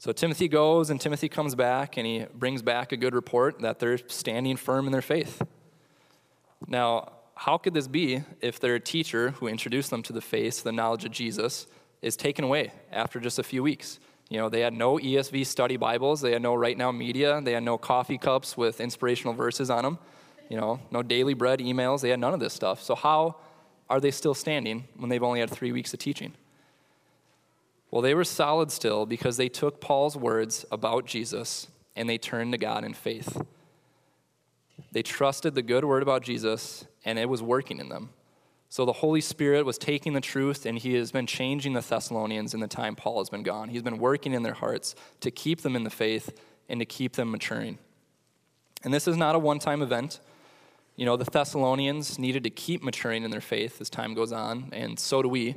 [0.02, 3.78] So Timothy goes, and Timothy comes back, and he brings back a good report that
[3.78, 5.40] they're standing firm in their faith.
[6.66, 10.72] Now, how could this be if their teacher who introduced them to the faith, the
[10.72, 11.68] knowledge of Jesus,
[12.00, 14.00] is taken away after just a few weeks?
[14.28, 17.52] You know, they had no ESV study Bibles, they had no Right Now media, they
[17.52, 19.98] had no coffee cups with inspirational verses on them,
[20.48, 22.82] you know, no daily bread emails, they had none of this stuff.
[22.82, 23.36] So, how
[23.88, 26.32] are they still standing when they've only had three weeks of teaching?
[27.92, 32.52] Well, they were solid still because they took Paul's words about Jesus and they turned
[32.52, 33.40] to God in faith.
[34.92, 38.08] They trusted the good word about Jesus and it was working in them.
[38.70, 42.54] So the Holy Spirit was taking the truth and he has been changing the Thessalonians
[42.54, 43.68] in the time Paul has been gone.
[43.68, 46.32] He's been working in their hearts to keep them in the faith
[46.70, 47.76] and to keep them maturing.
[48.82, 50.20] And this is not a one time event.
[50.96, 54.70] You know, the Thessalonians needed to keep maturing in their faith as time goes on,
[54.72, 55.56] and so do we.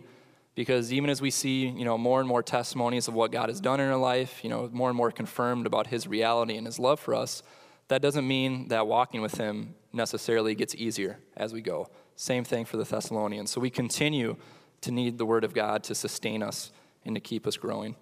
[0.56, 3.60] Because even as we see, you know, more and more testimonies of what God has
[3.60, 6.80] done in our life, you know, more and more confirmed about his reality and his
[6.80, 7.44] love for us,
[7.90, 11.90] that doesn't mean that walking with him necessarily gets easier as we go.
[12.16, 13.52] Same thing for the Thessalonians.
[13.52, 14.38] So we continue
[14.82, 16.72] to need the Word of God to sustain us
[17.04, 17.96] and to keep us growing.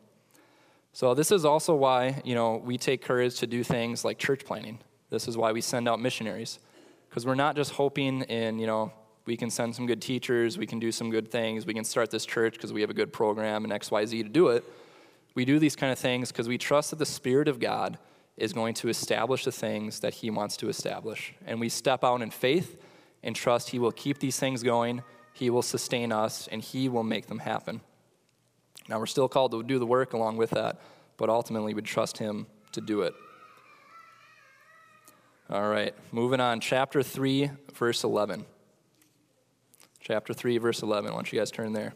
[0.94, 4.46] So this is also why, you know, we take courage to do things like church
[4.46, 4.80] planting.
[5.10, 6.60] This is why we send out missionaries.
[7.10, 8.94] Because we're not just hoping in, you know,
[9.26, 12.12] we can send some good teachers, we can do some good things, we can start
[12.12, 14.64] this church because we have a good program and XYZ to do it.
[15.36, 17.98] We do these kind of things because we trust that the Spirit of God
[18.38, 21.34] is going to establish the things that He wants to establish.
[21.46, 22.82] And we step out in faith
[23.24, 27.04] and trust He will keep these things going, He will sustain us, and He will
[27.04, 27.82] make them happen.
[28.90, 30.82] Now, we're still called to do the work along with that,
[31.18, 33.14] but ultimately we trust Him to do it.
[35.50, 36.60] All right, moving on.
[36.60, 38.46] Chapter 3, verse 11.
[40.04, 41.12] Chapter 3, verse 11.
[41.12, 41.96] Why don't you guys turn there?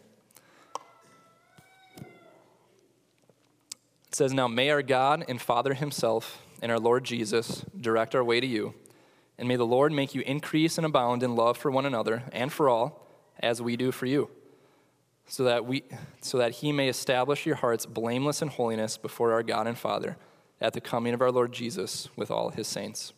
[4.07, 8.23] It says, Now may our God and Father Himself and our Lord Jesus direct our
[8.23, 8.73] way to you
[9.37, 12.51] and may the Lord make you increase and abound in love for one another and
[12.51, 13.07] for all,
[13.39, 14.29] as we do for you,
[15.27, 15.83] so that, we,
[16.21, 20.17] so that he may establish your hearts blameless in holiness before our God and Father
[20.59, 23.13] at the coming of our Lord Jesus with all his saints.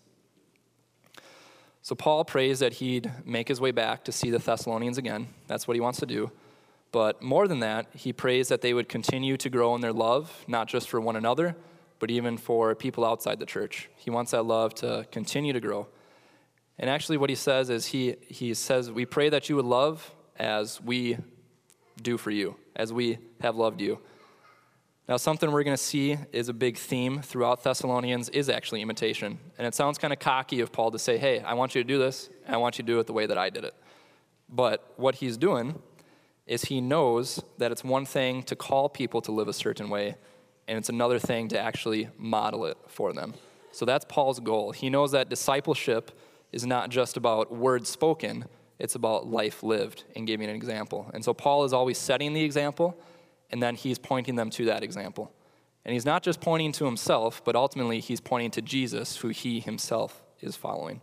[1.82, 5.28] So Paul prays that he'd make his way back to see the Thessalonians again.
[5.48, 6.32] That's what he wants to do.
[6.92, 10.44] But more than that, he prays that they would continue to grow in their love,
[10.48, 11.56] not just for one another,
[12.00, 13.90] but even for people outside the church.
[13.96, 15.88] He wants that love to continue to grow.
[16.80, 20.12] And actually, what he says is he, he says, We pray that you would love
[20.38, 21.18] as we
[22.02, 24.00] do for you, as we have loved you.
[25.10, 29.40] Now, something we're going to see is a big theme throughout Thessalonians is actually imitation.
[29.58, 31.88] And it sounds kind of cocky of Paul to say, Hey, I want you to
[31.88, 33.74] do this, and I want you to do it the way that I did it.
[34.48, 35.82] But what he's doing
[36.46, 40.14] is he knows that it's one thing to call people to live a certain way,
[40.68, 43.34] and it's another thing to actually model it for them.
[43.72, 44.74] So that's Paul's goal.
[44.74, 46.12] He knows that discipleship
[46.52, 48.46] is not just about words spoken,
[48.78, 51.10] it's about life lived and giving an example.
[51.16, 52.96] And so Paul is always setting the example,
[53.52, 55.32] and then he's pointing them to that example.
[55.86, 59.60] And he's not just pointing to himself, but ultimately he's pointing to Jesus, who he
[59.60, 61.02] himself is following.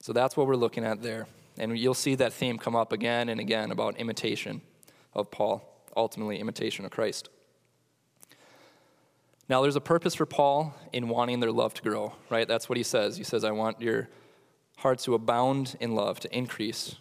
[0.00, 1.26] So that's what we're looking at there.
[1.56, 4.60] And you'll see that theme come up again and again about imitation
[5.14, 5.62] of Paul,
[5.96, 7.28] ultimately, imitation of Christ.
[9.48, 12.48] Now, there's a purpose for Paul in wanting their love to grow, right?
[12.48, 13.16] That's what he says.
[13.16, 14.08] He says, I want your
[14.78, 16.96] hearts to abound in love, to increase.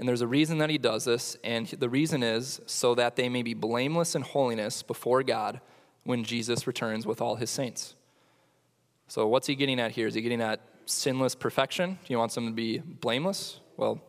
[0.00, 3.28] And there's a reason that he does this, and the reason is so that they
[3.28, 5.60] may be blameless in holiness before God
[6.04, 7.94] when Jesus returns with all his saints.
[9.08, 10.06] So, what's he getting at here?
[10.06, 11.98] Is he getting at sinless perfection?
[12.04, 13.60] He wants them to be blameless?
[13.76, 14.00] Well,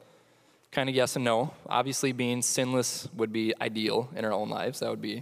[0.72, 1.54] kind of yes and no.
[1.68, 4.80] Obviously, being sinless would be ideal in our own lives.
[4.80, 5.16] That would be,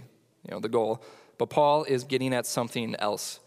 [0.44, 1.02] you know, the goal.
[1.36, 3.40] But Paul is getting at something else.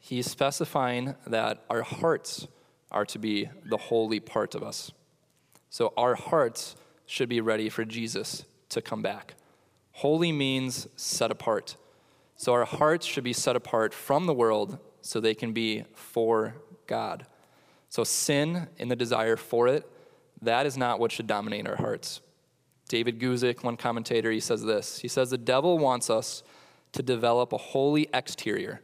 [0.00, 2.48] He's specifying that our hearts
[2.90, 4.90] are to be the holy part of us.
[5.70, 6.76] So our hearts
[7.06, 9.34] should be ready for Jesus to come back.
[9.92, 11.76] Holy means set apart.
[12.36, 16.54] So our hearts should be set apart from the world so they can be for
[16.86, 17.26] God.
[17.88, 19.88] So sin and the desire for it,
[20.42, 22.20] that is not what should dominate our hearts.
[22.88, 25.00] David Guzik, one commentator, he says this.
[25.00, 26.42] He says the devil wants us
[26.92, 28.80] to develop a holy exterior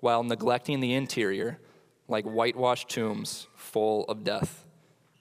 [0.00, 1.58] while neglecting the interior
[2.08, 4.64] like whitewashed tombs full of death.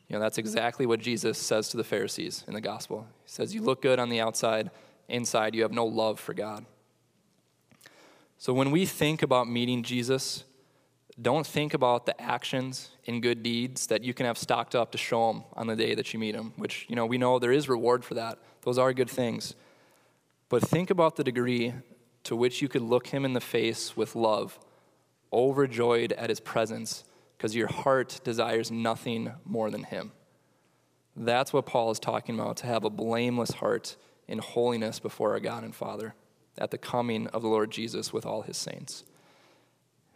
[0.08, 3.08] You know, that's exactly what Jesus says to the Pharisees in the gospel.
[3.26, 4.72] He says, You look good on the outside,
[5.10, 6.65] inside, you have no love for God.
[8.38, 10.43] So when we think about meeting Jesus,
[11.20, 14.98] don't think about the actions and good deeds that you can have stocked up to
[14.98, 17.52] show him on the day that you meet him, which, you know, we know there
[17.52, 18.38] is reward for that.
[18.62, 19.56] Those are good things.
[20.50, 21.74] But think about the degree
[22.24, 24.60] to which you could look him in the face with love,
[25.34, 27.04] overjoyed at his presence,
[27.38, 30.12] because your heart desires nothing more than him.
[31.15, 33.95] That's what Paul is talking about to have a blameless heart
[34.28, 36.13] in holiness before our God and Father
[36.58, 39.04] at the coming of the Lord Jesus with all his saints.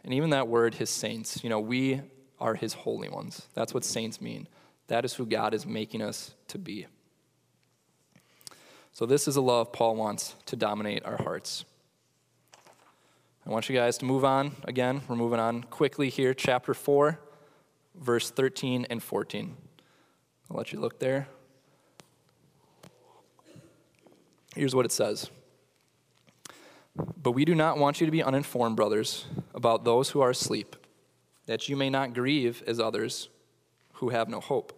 [0.04, 2.00] And even that word, his saints, you know, we
[2.40, 3.48] are his holy ones.
[3.54, 4.48] That's what saints mean.
[4.88, 6.86] That is who God is making us to be.
[8.92, 11.64] So, this is a love Paul wants to dominate our hearts.
[13.44, 14.54] I want you guys to move on.
[14.64, 16.32] Again, we're moving on quickly here.
[16.32, 17.18] Chapter 4,
[17.96, 19.56] verse 13 and 14.
[20.48, 21.26] I'll let you look there.
[24.54, 25.28] Here's what it says
[27.20, 29.26] But we do not want you to be uninformed, brothers,
[29.56, 30.76] about those who are asleep,
[31.46, 33.28] that you may not grieve as others
[33.94, 34.72] who have no hope.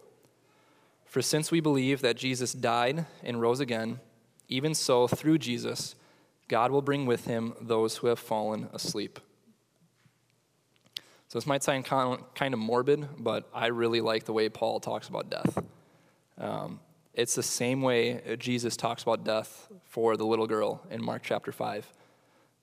[1.05, 3.99] For since we believe that Jesus died and rose again,
[4.47, 5.95] even so, through Jesus,
[6.47, 9.19] God will bring with him those who have fallen asleep.
[11.27, 15.09] So, this might sound kind of morbid, but I really like the way Paul talks
[15.09, 15.57] about death.
[16.37, 16.79] Um,
[17.13, 21.51] it's the same way Jesus talks about death for the little girl in Mark chapter
[21.51, 21.91] 5,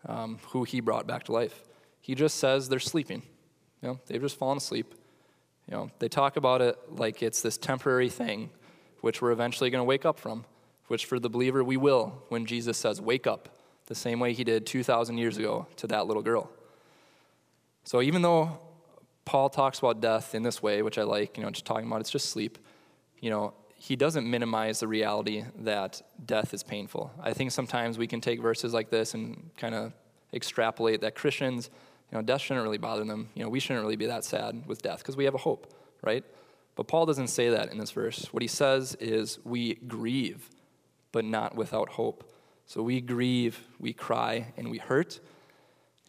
[0.06, 1.64] um, who he brought back to life.
[2.00, 3.22] He just says they're sleeping.
[3.80, 4.94] You know, they've just fallen asleep.
[5.68, 8.50] You know, they talk about it like it's this temporary thing,
[9.00, 10.44] which we're eventually going to wake up from,
[10.88, 13.48] which for the believer we will when Jesus says, Wake up,
[13.92, 16.50] the same way he did 2,000 years ago to that little girl.
[17.84, 18.58] So even though
[19.26, 22.00] Paul talks about death in this way, which I like, you know, just talking about
[22.00, 22.56] it's just sleep,
[23.20, 27.10] you know, he doesn't minimize the reality that death is painful.
[27.20, 29.92] I think sometimes we can take verses like this and kind of
[30.32, 31.68] extrapolate that Christians,
[32.10, 33.28] you know, death shouldn't really bother them.
[33.34, 35.74] You know, we shouldn't really be that sad with death because we have a hope,
[36.00, 36.24] right?
[36.76, 38.28] But Paul doesn't say that in this verse.
[38.30, 40.48] What he says is we grieve,
[41.10, 42.31] but not without hope.
[42.72, 45.20] So we grieve, we cry, and we hurt.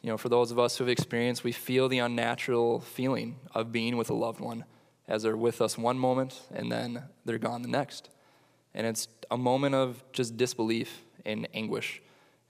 [0.01, 3.73] You know, for those of us who have experienced, we feel the unnatural feeling of
[3.73, 4.63] being with a loved one
[5.05, 8.09] as they're with us one moment and then they're gone the next.
[8.73, 12.01] And it's a moment of just disbelief and anguish.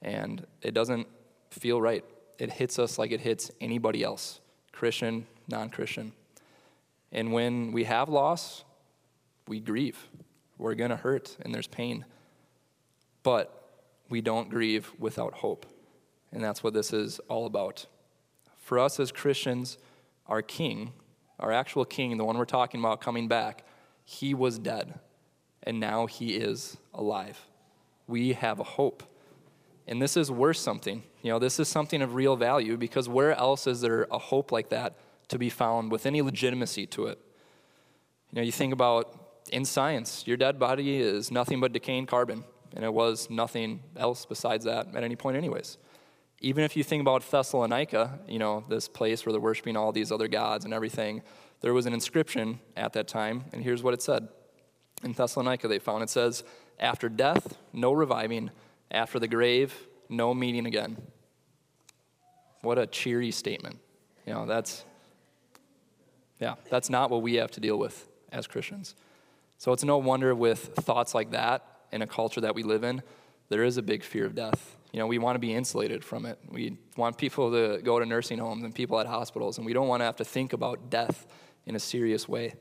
[0.04, 1.08] And it doesn't
[1.49, 2.06] feel right.
[2.38, 6.12] It hits us like it hits anybody else Christian, non Christian.
[7.12, 8.63] And when we have loss,
[9.47, 10.08] we grieve.
[10.60, 12.06] We're going to hurt and there's pain.
[13.23, 13.62] But
[14.10, 15.66] we don't grieve without hope.
[16.32, 17.86] And that's what this is all about.
[18.58, 19.78] For us as Christians,
[20.28, 20.93] our king,
[21.39, 23.66] our actual king, the one we're talking about coming back,
[24.04, 24.99] he was dead.
[25.64, 27.39] And now he is alive.
[28.08, 29.04] We have a hope.
[29.88, 31.04] And this is worth something.
[31.22, 34.51] You know, this is something of real value because where else is there a hope
[34.51, 34.95] like that
[35.30, 37.20] to be found with any legitimacy to it?
[38.32, 39.20] You know, you think about
[39.51, 42.43] in science, your dead body is nothing but decaying carbon,
[42.76, 45.78] and it was nothing else besides that at any point, anyways.
[46.41, 50.11] Even if you think about Thessalonica, you know, this place where they're worshiping all these
[50.11, 51.21] other gods and everything,
[51.61, 54.28] there was an inscription at that time, and here's what it said.
[55.03, 56.43] In Thessalonica, they found it says,
[56.80, 58.51] After death, no reviving
[58.91, 60.97] after the grave, no meeting again.
[62.61, 63.80] What a cheery statement.
[64.26, 64.86] You know, that's,
[66.39, 68.95] yeah, that's not what we have to deal with as Christians.
[69.57, 73.02] So it's no wonder with thoughts like that in a culture that we live in
[73.54, 74.78] there is a big fear of death.
[74.91, 76.39] You know, we want to be insulated from it.
[76.50, 79.88] We want people to go to nursing homes and people at hospitals, and we don't
[79.88, 81.28] want to have to think about death
[81.66, 82.56] in a serious way.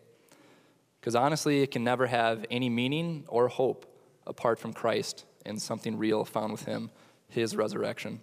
[1.00, 3.86] Because honestly, it can never have any meaning or hope
[4.26, 6.90] apart from Christ and something real found with Him,
[7.28, 8.20] His resurrection.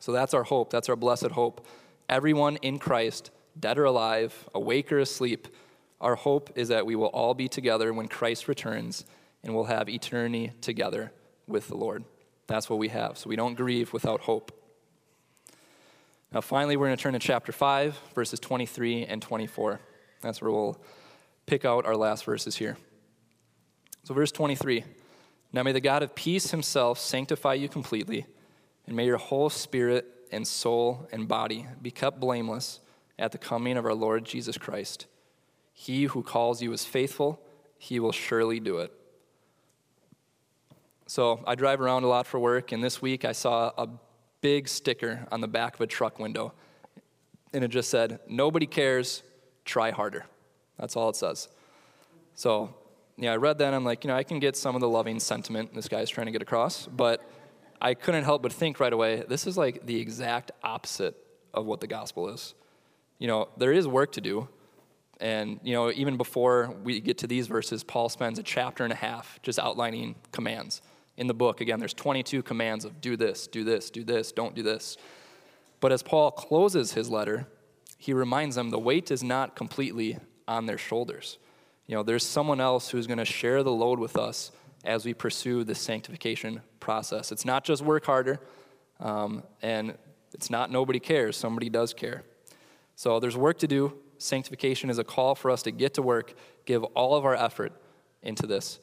[0.00, 0.70] So that's our hope.
[0.70, 1.66] That's our blessed hope.
[2.08, 5.48] Everyone in Christ, dead or alive, awake or asleep,
[6.00, 9.04] our hope is that we will all be together when Christ returns
[9.44, 11.12] and we'll have eternity together
[11.46, 12.04] with the Lord.
[12.46, 13.18] That's what we have.
[13.18, 14.50] So we don't grieve without hope.
[16.32, 19.80] Now, finally, we're going to turn to chapter 5, verses 23 and 24.
[20.20, 20.80] That's where we'll
[21.46, 22.76] pick out our last verses here.
[24.02, 24.84] So, verse 23
[25.52, 28.26] Now may the God of peace himself sanctify you completely,
[28.86, 32.80] and may your whole spirit and soul and body be kept blameless
[33.16, 35.06] at the coming of our Lord Jesus Christ.
[35.72, 37.40] He who calls you is faithful,
[37.78, 38.92] he will surely do it.
[41.06, 43.88] So I drive around a lot for work, and this week I saw a
[44.40, 46.52] big sticker on the back of a truck window.
[47.52, 49.22] And it just said, Nobody cares,
[49.64, 50.26] try harder.
[50.78, 51.48] That's all it says.
[52.34, 52.74] So,
[53.16, 54.88] yeah, I read that and I'm like, you know, I can get some of the
[54.88, 57.22] loving sentiment this guy's trying to get across, but
[57.80, 61.16] I couldn't help but think right away, this is like the exact opposite
[61.52, 62.54] of what the gospel is.
[63.18, 64.48] You know, there is work to do.
[65.20, 68.92] And, you know, even before we get to these verses, Paul spends a chapter and
[68.92, 70.82] a half just outlining commands
[71.16, 71.60] in the book.
[71.60, 74.96] Again, there's 22 commands of do this, do this, do this, don't do this.
[75.80, 77.46] But as Paul closes his letter,
[77.98, 81.38] he reminds them the weight is not completely on their shoulders.
[81.86, 84.50] You know, there's someone else who's going to share the load with us
[84.84, 87.32] as we pursue the sanctification process.
[87.32, 88.40] It's not just work harder,
[89.00, 89.94] um, and
[90.32, 92.22] it's not nobody cares, somebody does care.
[92.96, 93.94] So there's work to do.
[94.18, 96.34] Sanctification is a call for us to get to work,
[96.64, 97.72] give all of our effort
[98.22, 98.80] into this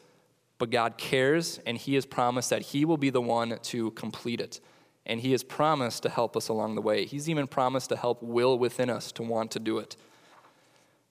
[0.62, 4.40] but God cares, and He has promised that He will be the one to complete
[4.40, 4.60] it.
[5.08, 7.08] And He has promised to help us along the way.
[7.08, 9.96] He's even promised to help will within us to want to do it.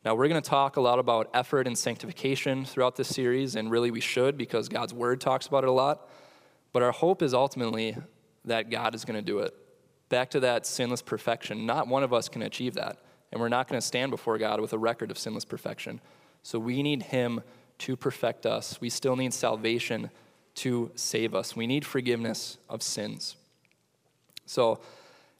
[0.04, 3.72] Now, we're going to talk a lot about effort and sanctification throughout this series, and
[3.72, 6.08] really we should because God's Word talks about it a lot.
[6.72, 7.96] But our hope is ultimately
[8.44, 9.52] that God is going to do it.
[10.10, 11.66] Back to that sinless perfection.
[11.66, 12.98] Not one of us can achieve that,
[13.32, 16.00] and we're not going to stand before God with a record of sinless perfection.
[16.44, 17.40] So we need Him
[17.80, 18.80] to perfect us.
[18.80, 20.10] We still need salvation
[20.56, 21.56] to save us.
[21.56, 23.36] We need forgiveness of sins.
[24.46, 24.80] So,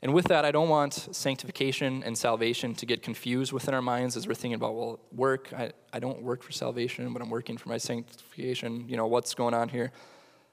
[0.03, 4.17] and with that, I don't want sanctification and salvation to get confused within our minds
[4.17, 7.59] as we're thinking about, well, work, I, I don't work for salvation, but I'm working
[7.59, 8.89] for my sanctification.
[8.89, 9.93] You know, what's going on here?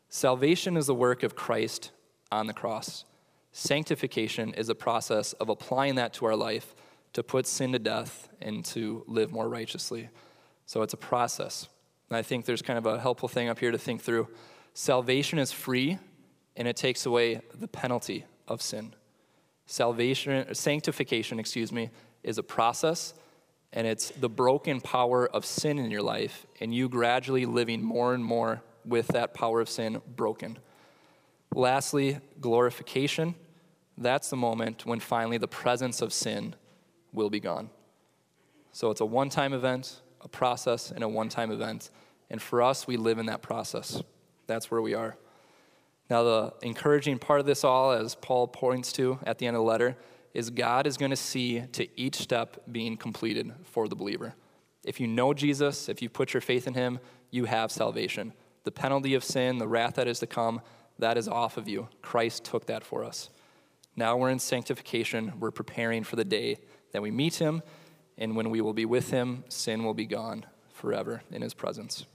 [0.09, 1.91] Salvation is the work of Christ
[2.31, 3.05] on the cross.
[3.53, 6.75] Sanctification is a process of applying that to our life
[7.13, 10.09] to put sin to death and to live more righteously.
[10.65, 11.67] So it's a process.
[12.09, 14.27] And I think there's kind of a helpful thing up here to think through.
[14.73, 15.97] Salvation is free,
[16.55, 18.93] and it takes away the penalty of sin.
[19.65, 21.89] Salvation, sanctification, excuse me,
[22.23, 23.13] is a process,
[23.73, 28.13] and it's the broken power of sin in your life, and you gradually living more
[28.13, 30.57] and more with that power of sin broken.
[31.53, 33.35] Lastly, glorification.
[33.97, 36.55] That's the moment when finally the presence of sin
[37.11, 37.69] will be gone.
[38.71, 41.89] So it's a one time event, a process and a one time event.
[42.29, 44.01] And for us, we live in that process.
[44.47, 45.17] That's where we are.
[46.09, 49.61] Now, the encouraging part of this all, as Paul points to at the end of
[49.61, 49.97] the letter,
[50.33, 54.35] is God is going to see to each step being completed for the believer.
[54.83, 56.99] If you know Jesus, if you put your faith in him,
[57.29, 58.33] you have salvation.
[58.63, 60.61] The penalty of sin, the wrath that is to come,
[60.99, 61.89] that is off of you.
[62.01, 63.29] Christ took that for us.
[63.95, 65.33] Now we're in sanctification.
[65.39, 66.59] We're preparing for the day
[66.91, 67.63] that we meet him
[68.17, 72.05] and when we will be with him, sin will be gone forever in his presence.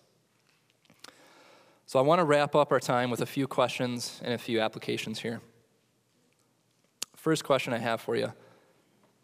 [1.87, 4.61] So I want to wrap up our time with a few questions and a few
[4.61, 5.41] applications here.
[7.17, 8.33] First question I have for you,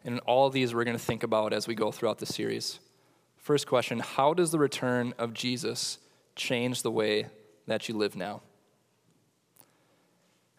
[0.05, 2.79] and all these we're going to think about as we go throughout the series.
[3.37, 5.97] First question How does the return of Jesus
[6.35, 7.27] change the way
[7.67, 8.41] that you live now?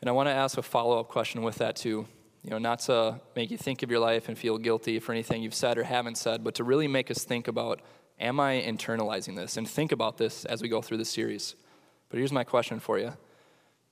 [0.00, 2.06] And I want to ask a follow up question with that, too.
[2.42, 5.42] You know, not to make you think of your life and feel guilty for anything
[5.42, 7.80] you've said or haven't said, but to really make us think about
[8.18, 9.56] am I internalizing this?
[9.56, 11.54] And think about this as we go through this series.
[12.08, 13.12] But here's my question for you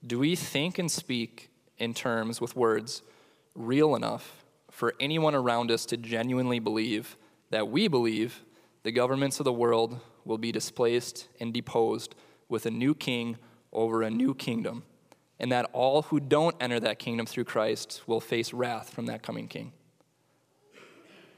[0.07, 3.03] Do we think and speak in terms with words
[3.55, 7.17] real enough for anyone around us to genuinely believe
[7.51, 8.45] that we believe
[8.83, 12.15] the governments of the world will be displaced and deposed
[12.49, 13.37] with a new king
[13.73, 14.85] over a new kingdom?
[15.41, 19.23] And that all who don't enter that kingdom through Christ will face wrath from that
[19.23, 19.73] coming king.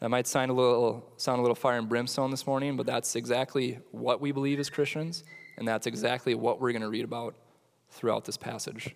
[0.00, 3.16] That might sound a little, sound a little fire and brimstone this morning, but that's
[3.16, 5.24] exactly what we believe as Christians,
[5.58, 7.34] and that's exactly what we're going to read about
[7.90, 8.94] throughout this passage.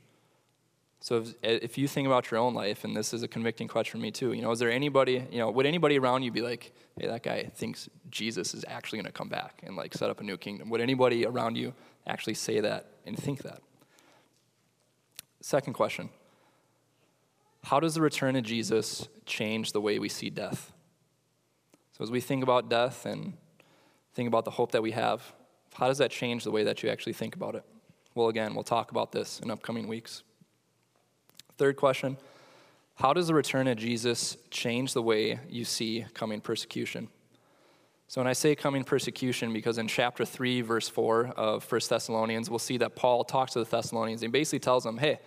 [1.01, 4.01] So if, if you think about your own life, and this is a convicting question
[4.01, 6.41] for me too, you know, is there anybody, you know, would anybody around you be
[6.41, 10.09] like, hey, that guy thinks Jesus is actually going to come back and like set
[10.09, 10.71] up a new kingdom?
[10.71, 11.75] Would anybody around you
[12.07, 13.61] actually say that and think that?
[15.45, 16.09] Second question
[17.65, 20.73] How does the return of Jesus change the way we see death?
[21.93, 23.35] So as we think about death and
[24.15, 25.35] think about the hope that we have,
[25.75, 27.63] how does that change the way that you actually think about it?
[28.15, 30.23] Well, again, we'll talk about this in upcoming weeks.
[31.59, 32.17] Third question
[32.95, 37.09] How does the return of Jesus change the way you see coming persecution?
[38.09, 42.49] So, when I say coming persecution, because in chapter 3, verse 4 of 1 Thessalonians,
[42.49, 45.19] we'll see that Paul talks to the Thessalonians and basically tells them, hey,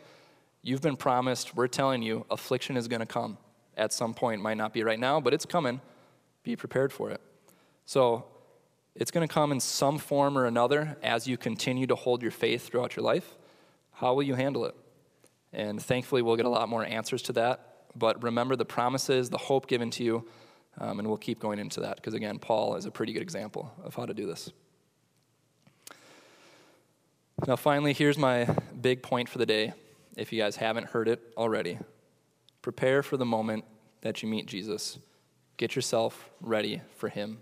[0.62, 3.38] you've been promised, we're telling you, affliction is going to come
[3.76, 4.42] at some point.
[4.42, 5.82] Might not be right now, but it's coming.
[6.44, 7.22] Be prepared for it.
[7.86, 8.26] So,
[9.00, 12.32] it's going to come in some form or another as you continue to hold your
[12.32, 13.36] faith throughout your life.
[13.92, 14.76] How will you handle it?
[15.54, 17.76] And thankfully, we'll get a lot more answers to that.
[17.96, 20.28] But remember the promises, the hope given to you,
[20.80, 23.72] um, and we'll keep going into that because, again, Paul is a pretty good example
[23.84, 24.52] of how to do this.
[27.48, 28.46] Now, finally, here's my
[28.80, 29.74] big point for the day.
[30.18, 31.80] If you guys haven't heard it already,
[32.62, 33.64] prepare for the moment
[34.02, 35.00] that you meet Jesus.
[35.56, 37.40] Get yourself ready for Him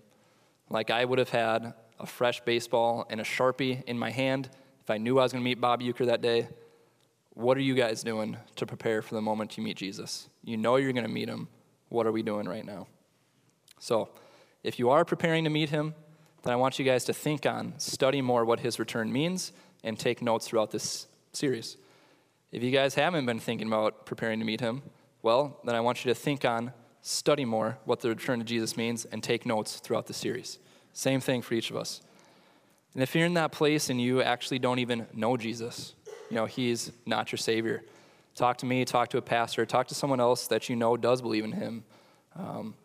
[0.70, 4.50] like I would have had a fresh baseball and a Sharpie in my hand
[4.82, 6.48] if I knew I was going to meet Bob Uecker that day.
[7.34, 10.30] What are you guys doing to prepare for the moment you meet Jesus?
[10.44, 11.48] You know you're going to meet him.
[11.90, 12.88] What are we doing right now?
[13.80, 14.10] So,
[14.64, 15.94] if you are preparing to meet him,
[16.44, 19.52] then I want you guys to think on, study more what his return means,
[19.84, 21.78] and take notes throughout this series.
[22.56, 24.82] If you guys haven't been thinking about preparing to meet him,
[25.22, 28.78] well, then I want you to think on study more what the return to Jesus
[28.78, 30.58] means, and take notes throughout the series.
[30.94, 32.00] Same thing for each of us.
[32.94, 35.96] And if you're in that place and you actually don't even know Jesus,
[36.30, 37.84] you know, he's not your Savior,
[38.36, 41.22] talk to me, talk to a pastor, talk to someone else that you know does
[41.22, 41.84] believe in him.
[42.38, 42.76] Um,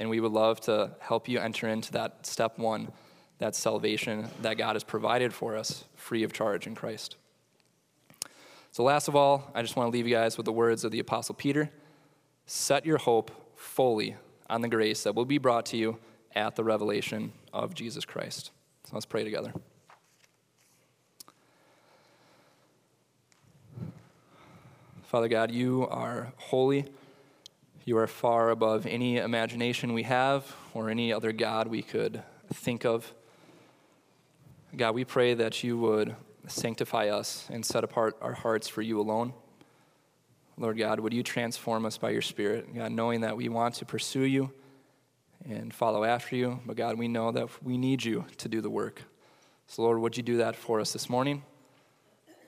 [0.00, 2.90] and we would love to help you enter into that step one,
[3.36, 7.16] that salvation that God has provided for us free of charge in Christ.
[8.72, 10.92] So, last of all, I just want to leave you guys with the words of
[10.92, 11.70] the Apostle Peter
[12.52, 14.16] Set your hope fully
[14.48, 15.98] on the grace that will be brought to you
[16.34, 18.50] at the revelation of Jesus Christ.
[18.82, 19.52] So let's pray together.
[25.04, 26.86] Father God, you are holy.
[27.84, 32.20] You are far above any imagination we have or any other God we could
[32.52, 33.12] think of.
[34.76, 36.16] God, we pray that you would
[36.46, 39.32] sanctify us and set apart our hearts for you alone.
[40.56, 43.86] Lord God, would you transform us by your Spirit, God, knowing that we want to
[43.86, 44.52] pursue you
[45.48, 48.68] and follow after you, but God, we know that we need you to do the
[48.68, 49.02] work.
[49.66, 51.42] So, Lord, would you do that for us this morning?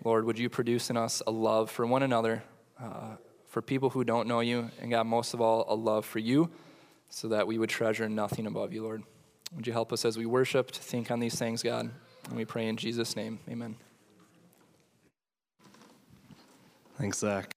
[0.04, 2.42] Lord, would you produce in us a love for one another,
[2.78, 3.16] uh,
[3.46, 6.50] for people who don't know you, and God, most of all, a love for you,
[7.08, 9.04] so that we would treasure nothing above you, Lord.
[9.54, 11.90] Would you help us as we worship to think on these things, God?
[12.28, 13.38] And we pray in Jesus' name.
[13.50, 13.76] Amen.
[16.98, 17.52] Thanks, Zach.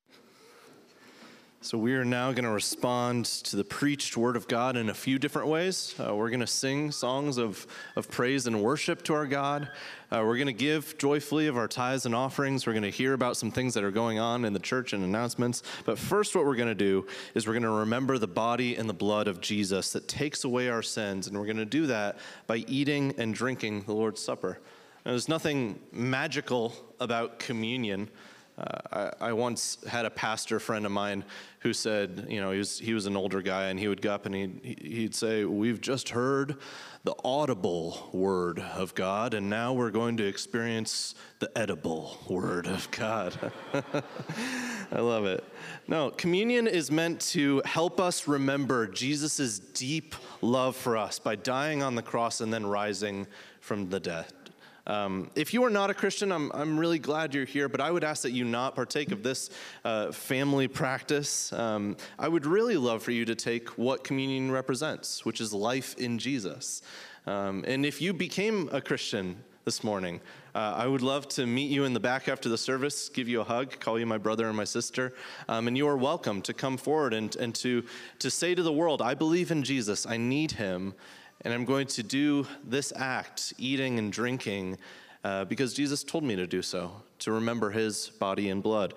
[1.65, 4.93] So, we are now going to respond to the preached word of God in a
[4.93, 5.95] few different ways.
[5.99, 9.67] Uh, we're going to sing songs of, of praise and worship to our God.
[10.11, 12.67] Uh, we're going to give joyfully of our tithes and offerings.
[12.67, 15.03] We're going to hear about some things that are going on in the church and
[15.03, 15.63] announcements.
[15.85, 18.87] But first, what we're going to do is we're going to remember the body and
[18.87, 21.25] the blood of Jesus that takes away our sins.
[21.25, 24.59] And we're going to do that by eating and drinking the Lord's Supper.
[25.03, 28.11] Now, there's nothing magical about communion.
[28.57, 31.25] Uh, I, I, once had a pastor friend of mine
[31.59, 34.13] who said, you know, he was, he was an older guy, and he would go
[34.13, 36.55] up and he'd, he'd say, We've just heard
[37.03, 42.89] the audible word of God, and now we're going to experience the edible word of
[42.91, 43.37] God.
[44.91, 45.43] I love it.
[45.89, 51.83] No, communion is meant to help us remember Jesus' deep love for us by dying
[51.83, 53.27] on the cross and then rising
[53.59, 54.27] from the dead.
[54.87, 57.89] Um, if you are not a Christian, I'm, I'm really glad you're here, but I
[57.89, 59.49] would ask that you not partake of this
[59.83, 61.51] uh, family practice.
[61.53, 65.95] Um, I would really love for you to take what communion represents, which is life
[65.97, 66.83] in Jesus.
[67.25, 70.21] Um, and if you became a Christian this morning,
[70.53, 73.41] uh, I would love to meet you in the back after the service, give you
[73.41, 75.15] a hug, call you my brother and my sister.
[75.49, 77.83] Um, and you are welcome to come forward and, and to,
[78.19, 80.93] to say to the world, I believe in Jesus, I need him,
[81.41, 84.77] and I'm going to do this act, eating and drinking,
[85.23, 88.93] uh, because Jesus told me to do so, to remember his body and blood.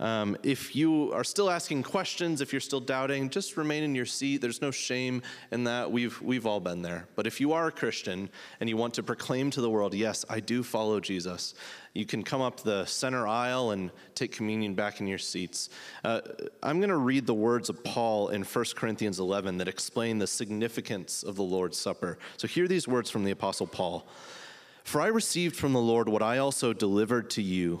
[0.00, 4.06] Um, if you are still asking questions, if you're still doubting, just remain in your
[4.06, 4.40] seat.
[4.40, 5.90] There's no shame in that.
[5.90, 7.08] We've, we've all been there.
[7.16, 8.30] But if you are a Christian
[8.60, 11.54] and you want to proclaim to the world, yes, I do follow Jesus,
[11.94, 15.68] you can come up the center aisle and take communion back in your seats.
[16.04, 16.20] Uh,
[16.62, 20.28] I'm going to read the words of Paul in 1 Corinthians 11 that explain the
[20.28, 22.18] significance of the Lord's Supper.
[22.36, 24.06] So hear these words from the Apostle Paul
[24.84, 27.80] For I received from the Lord what I also delivered to you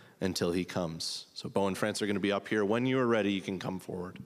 [0.21, 1.25] until he comes.
[1.33, 2.63] So, Bo and France are going to be up here.
[2.63, 4.19] When you are ready, you can come forward.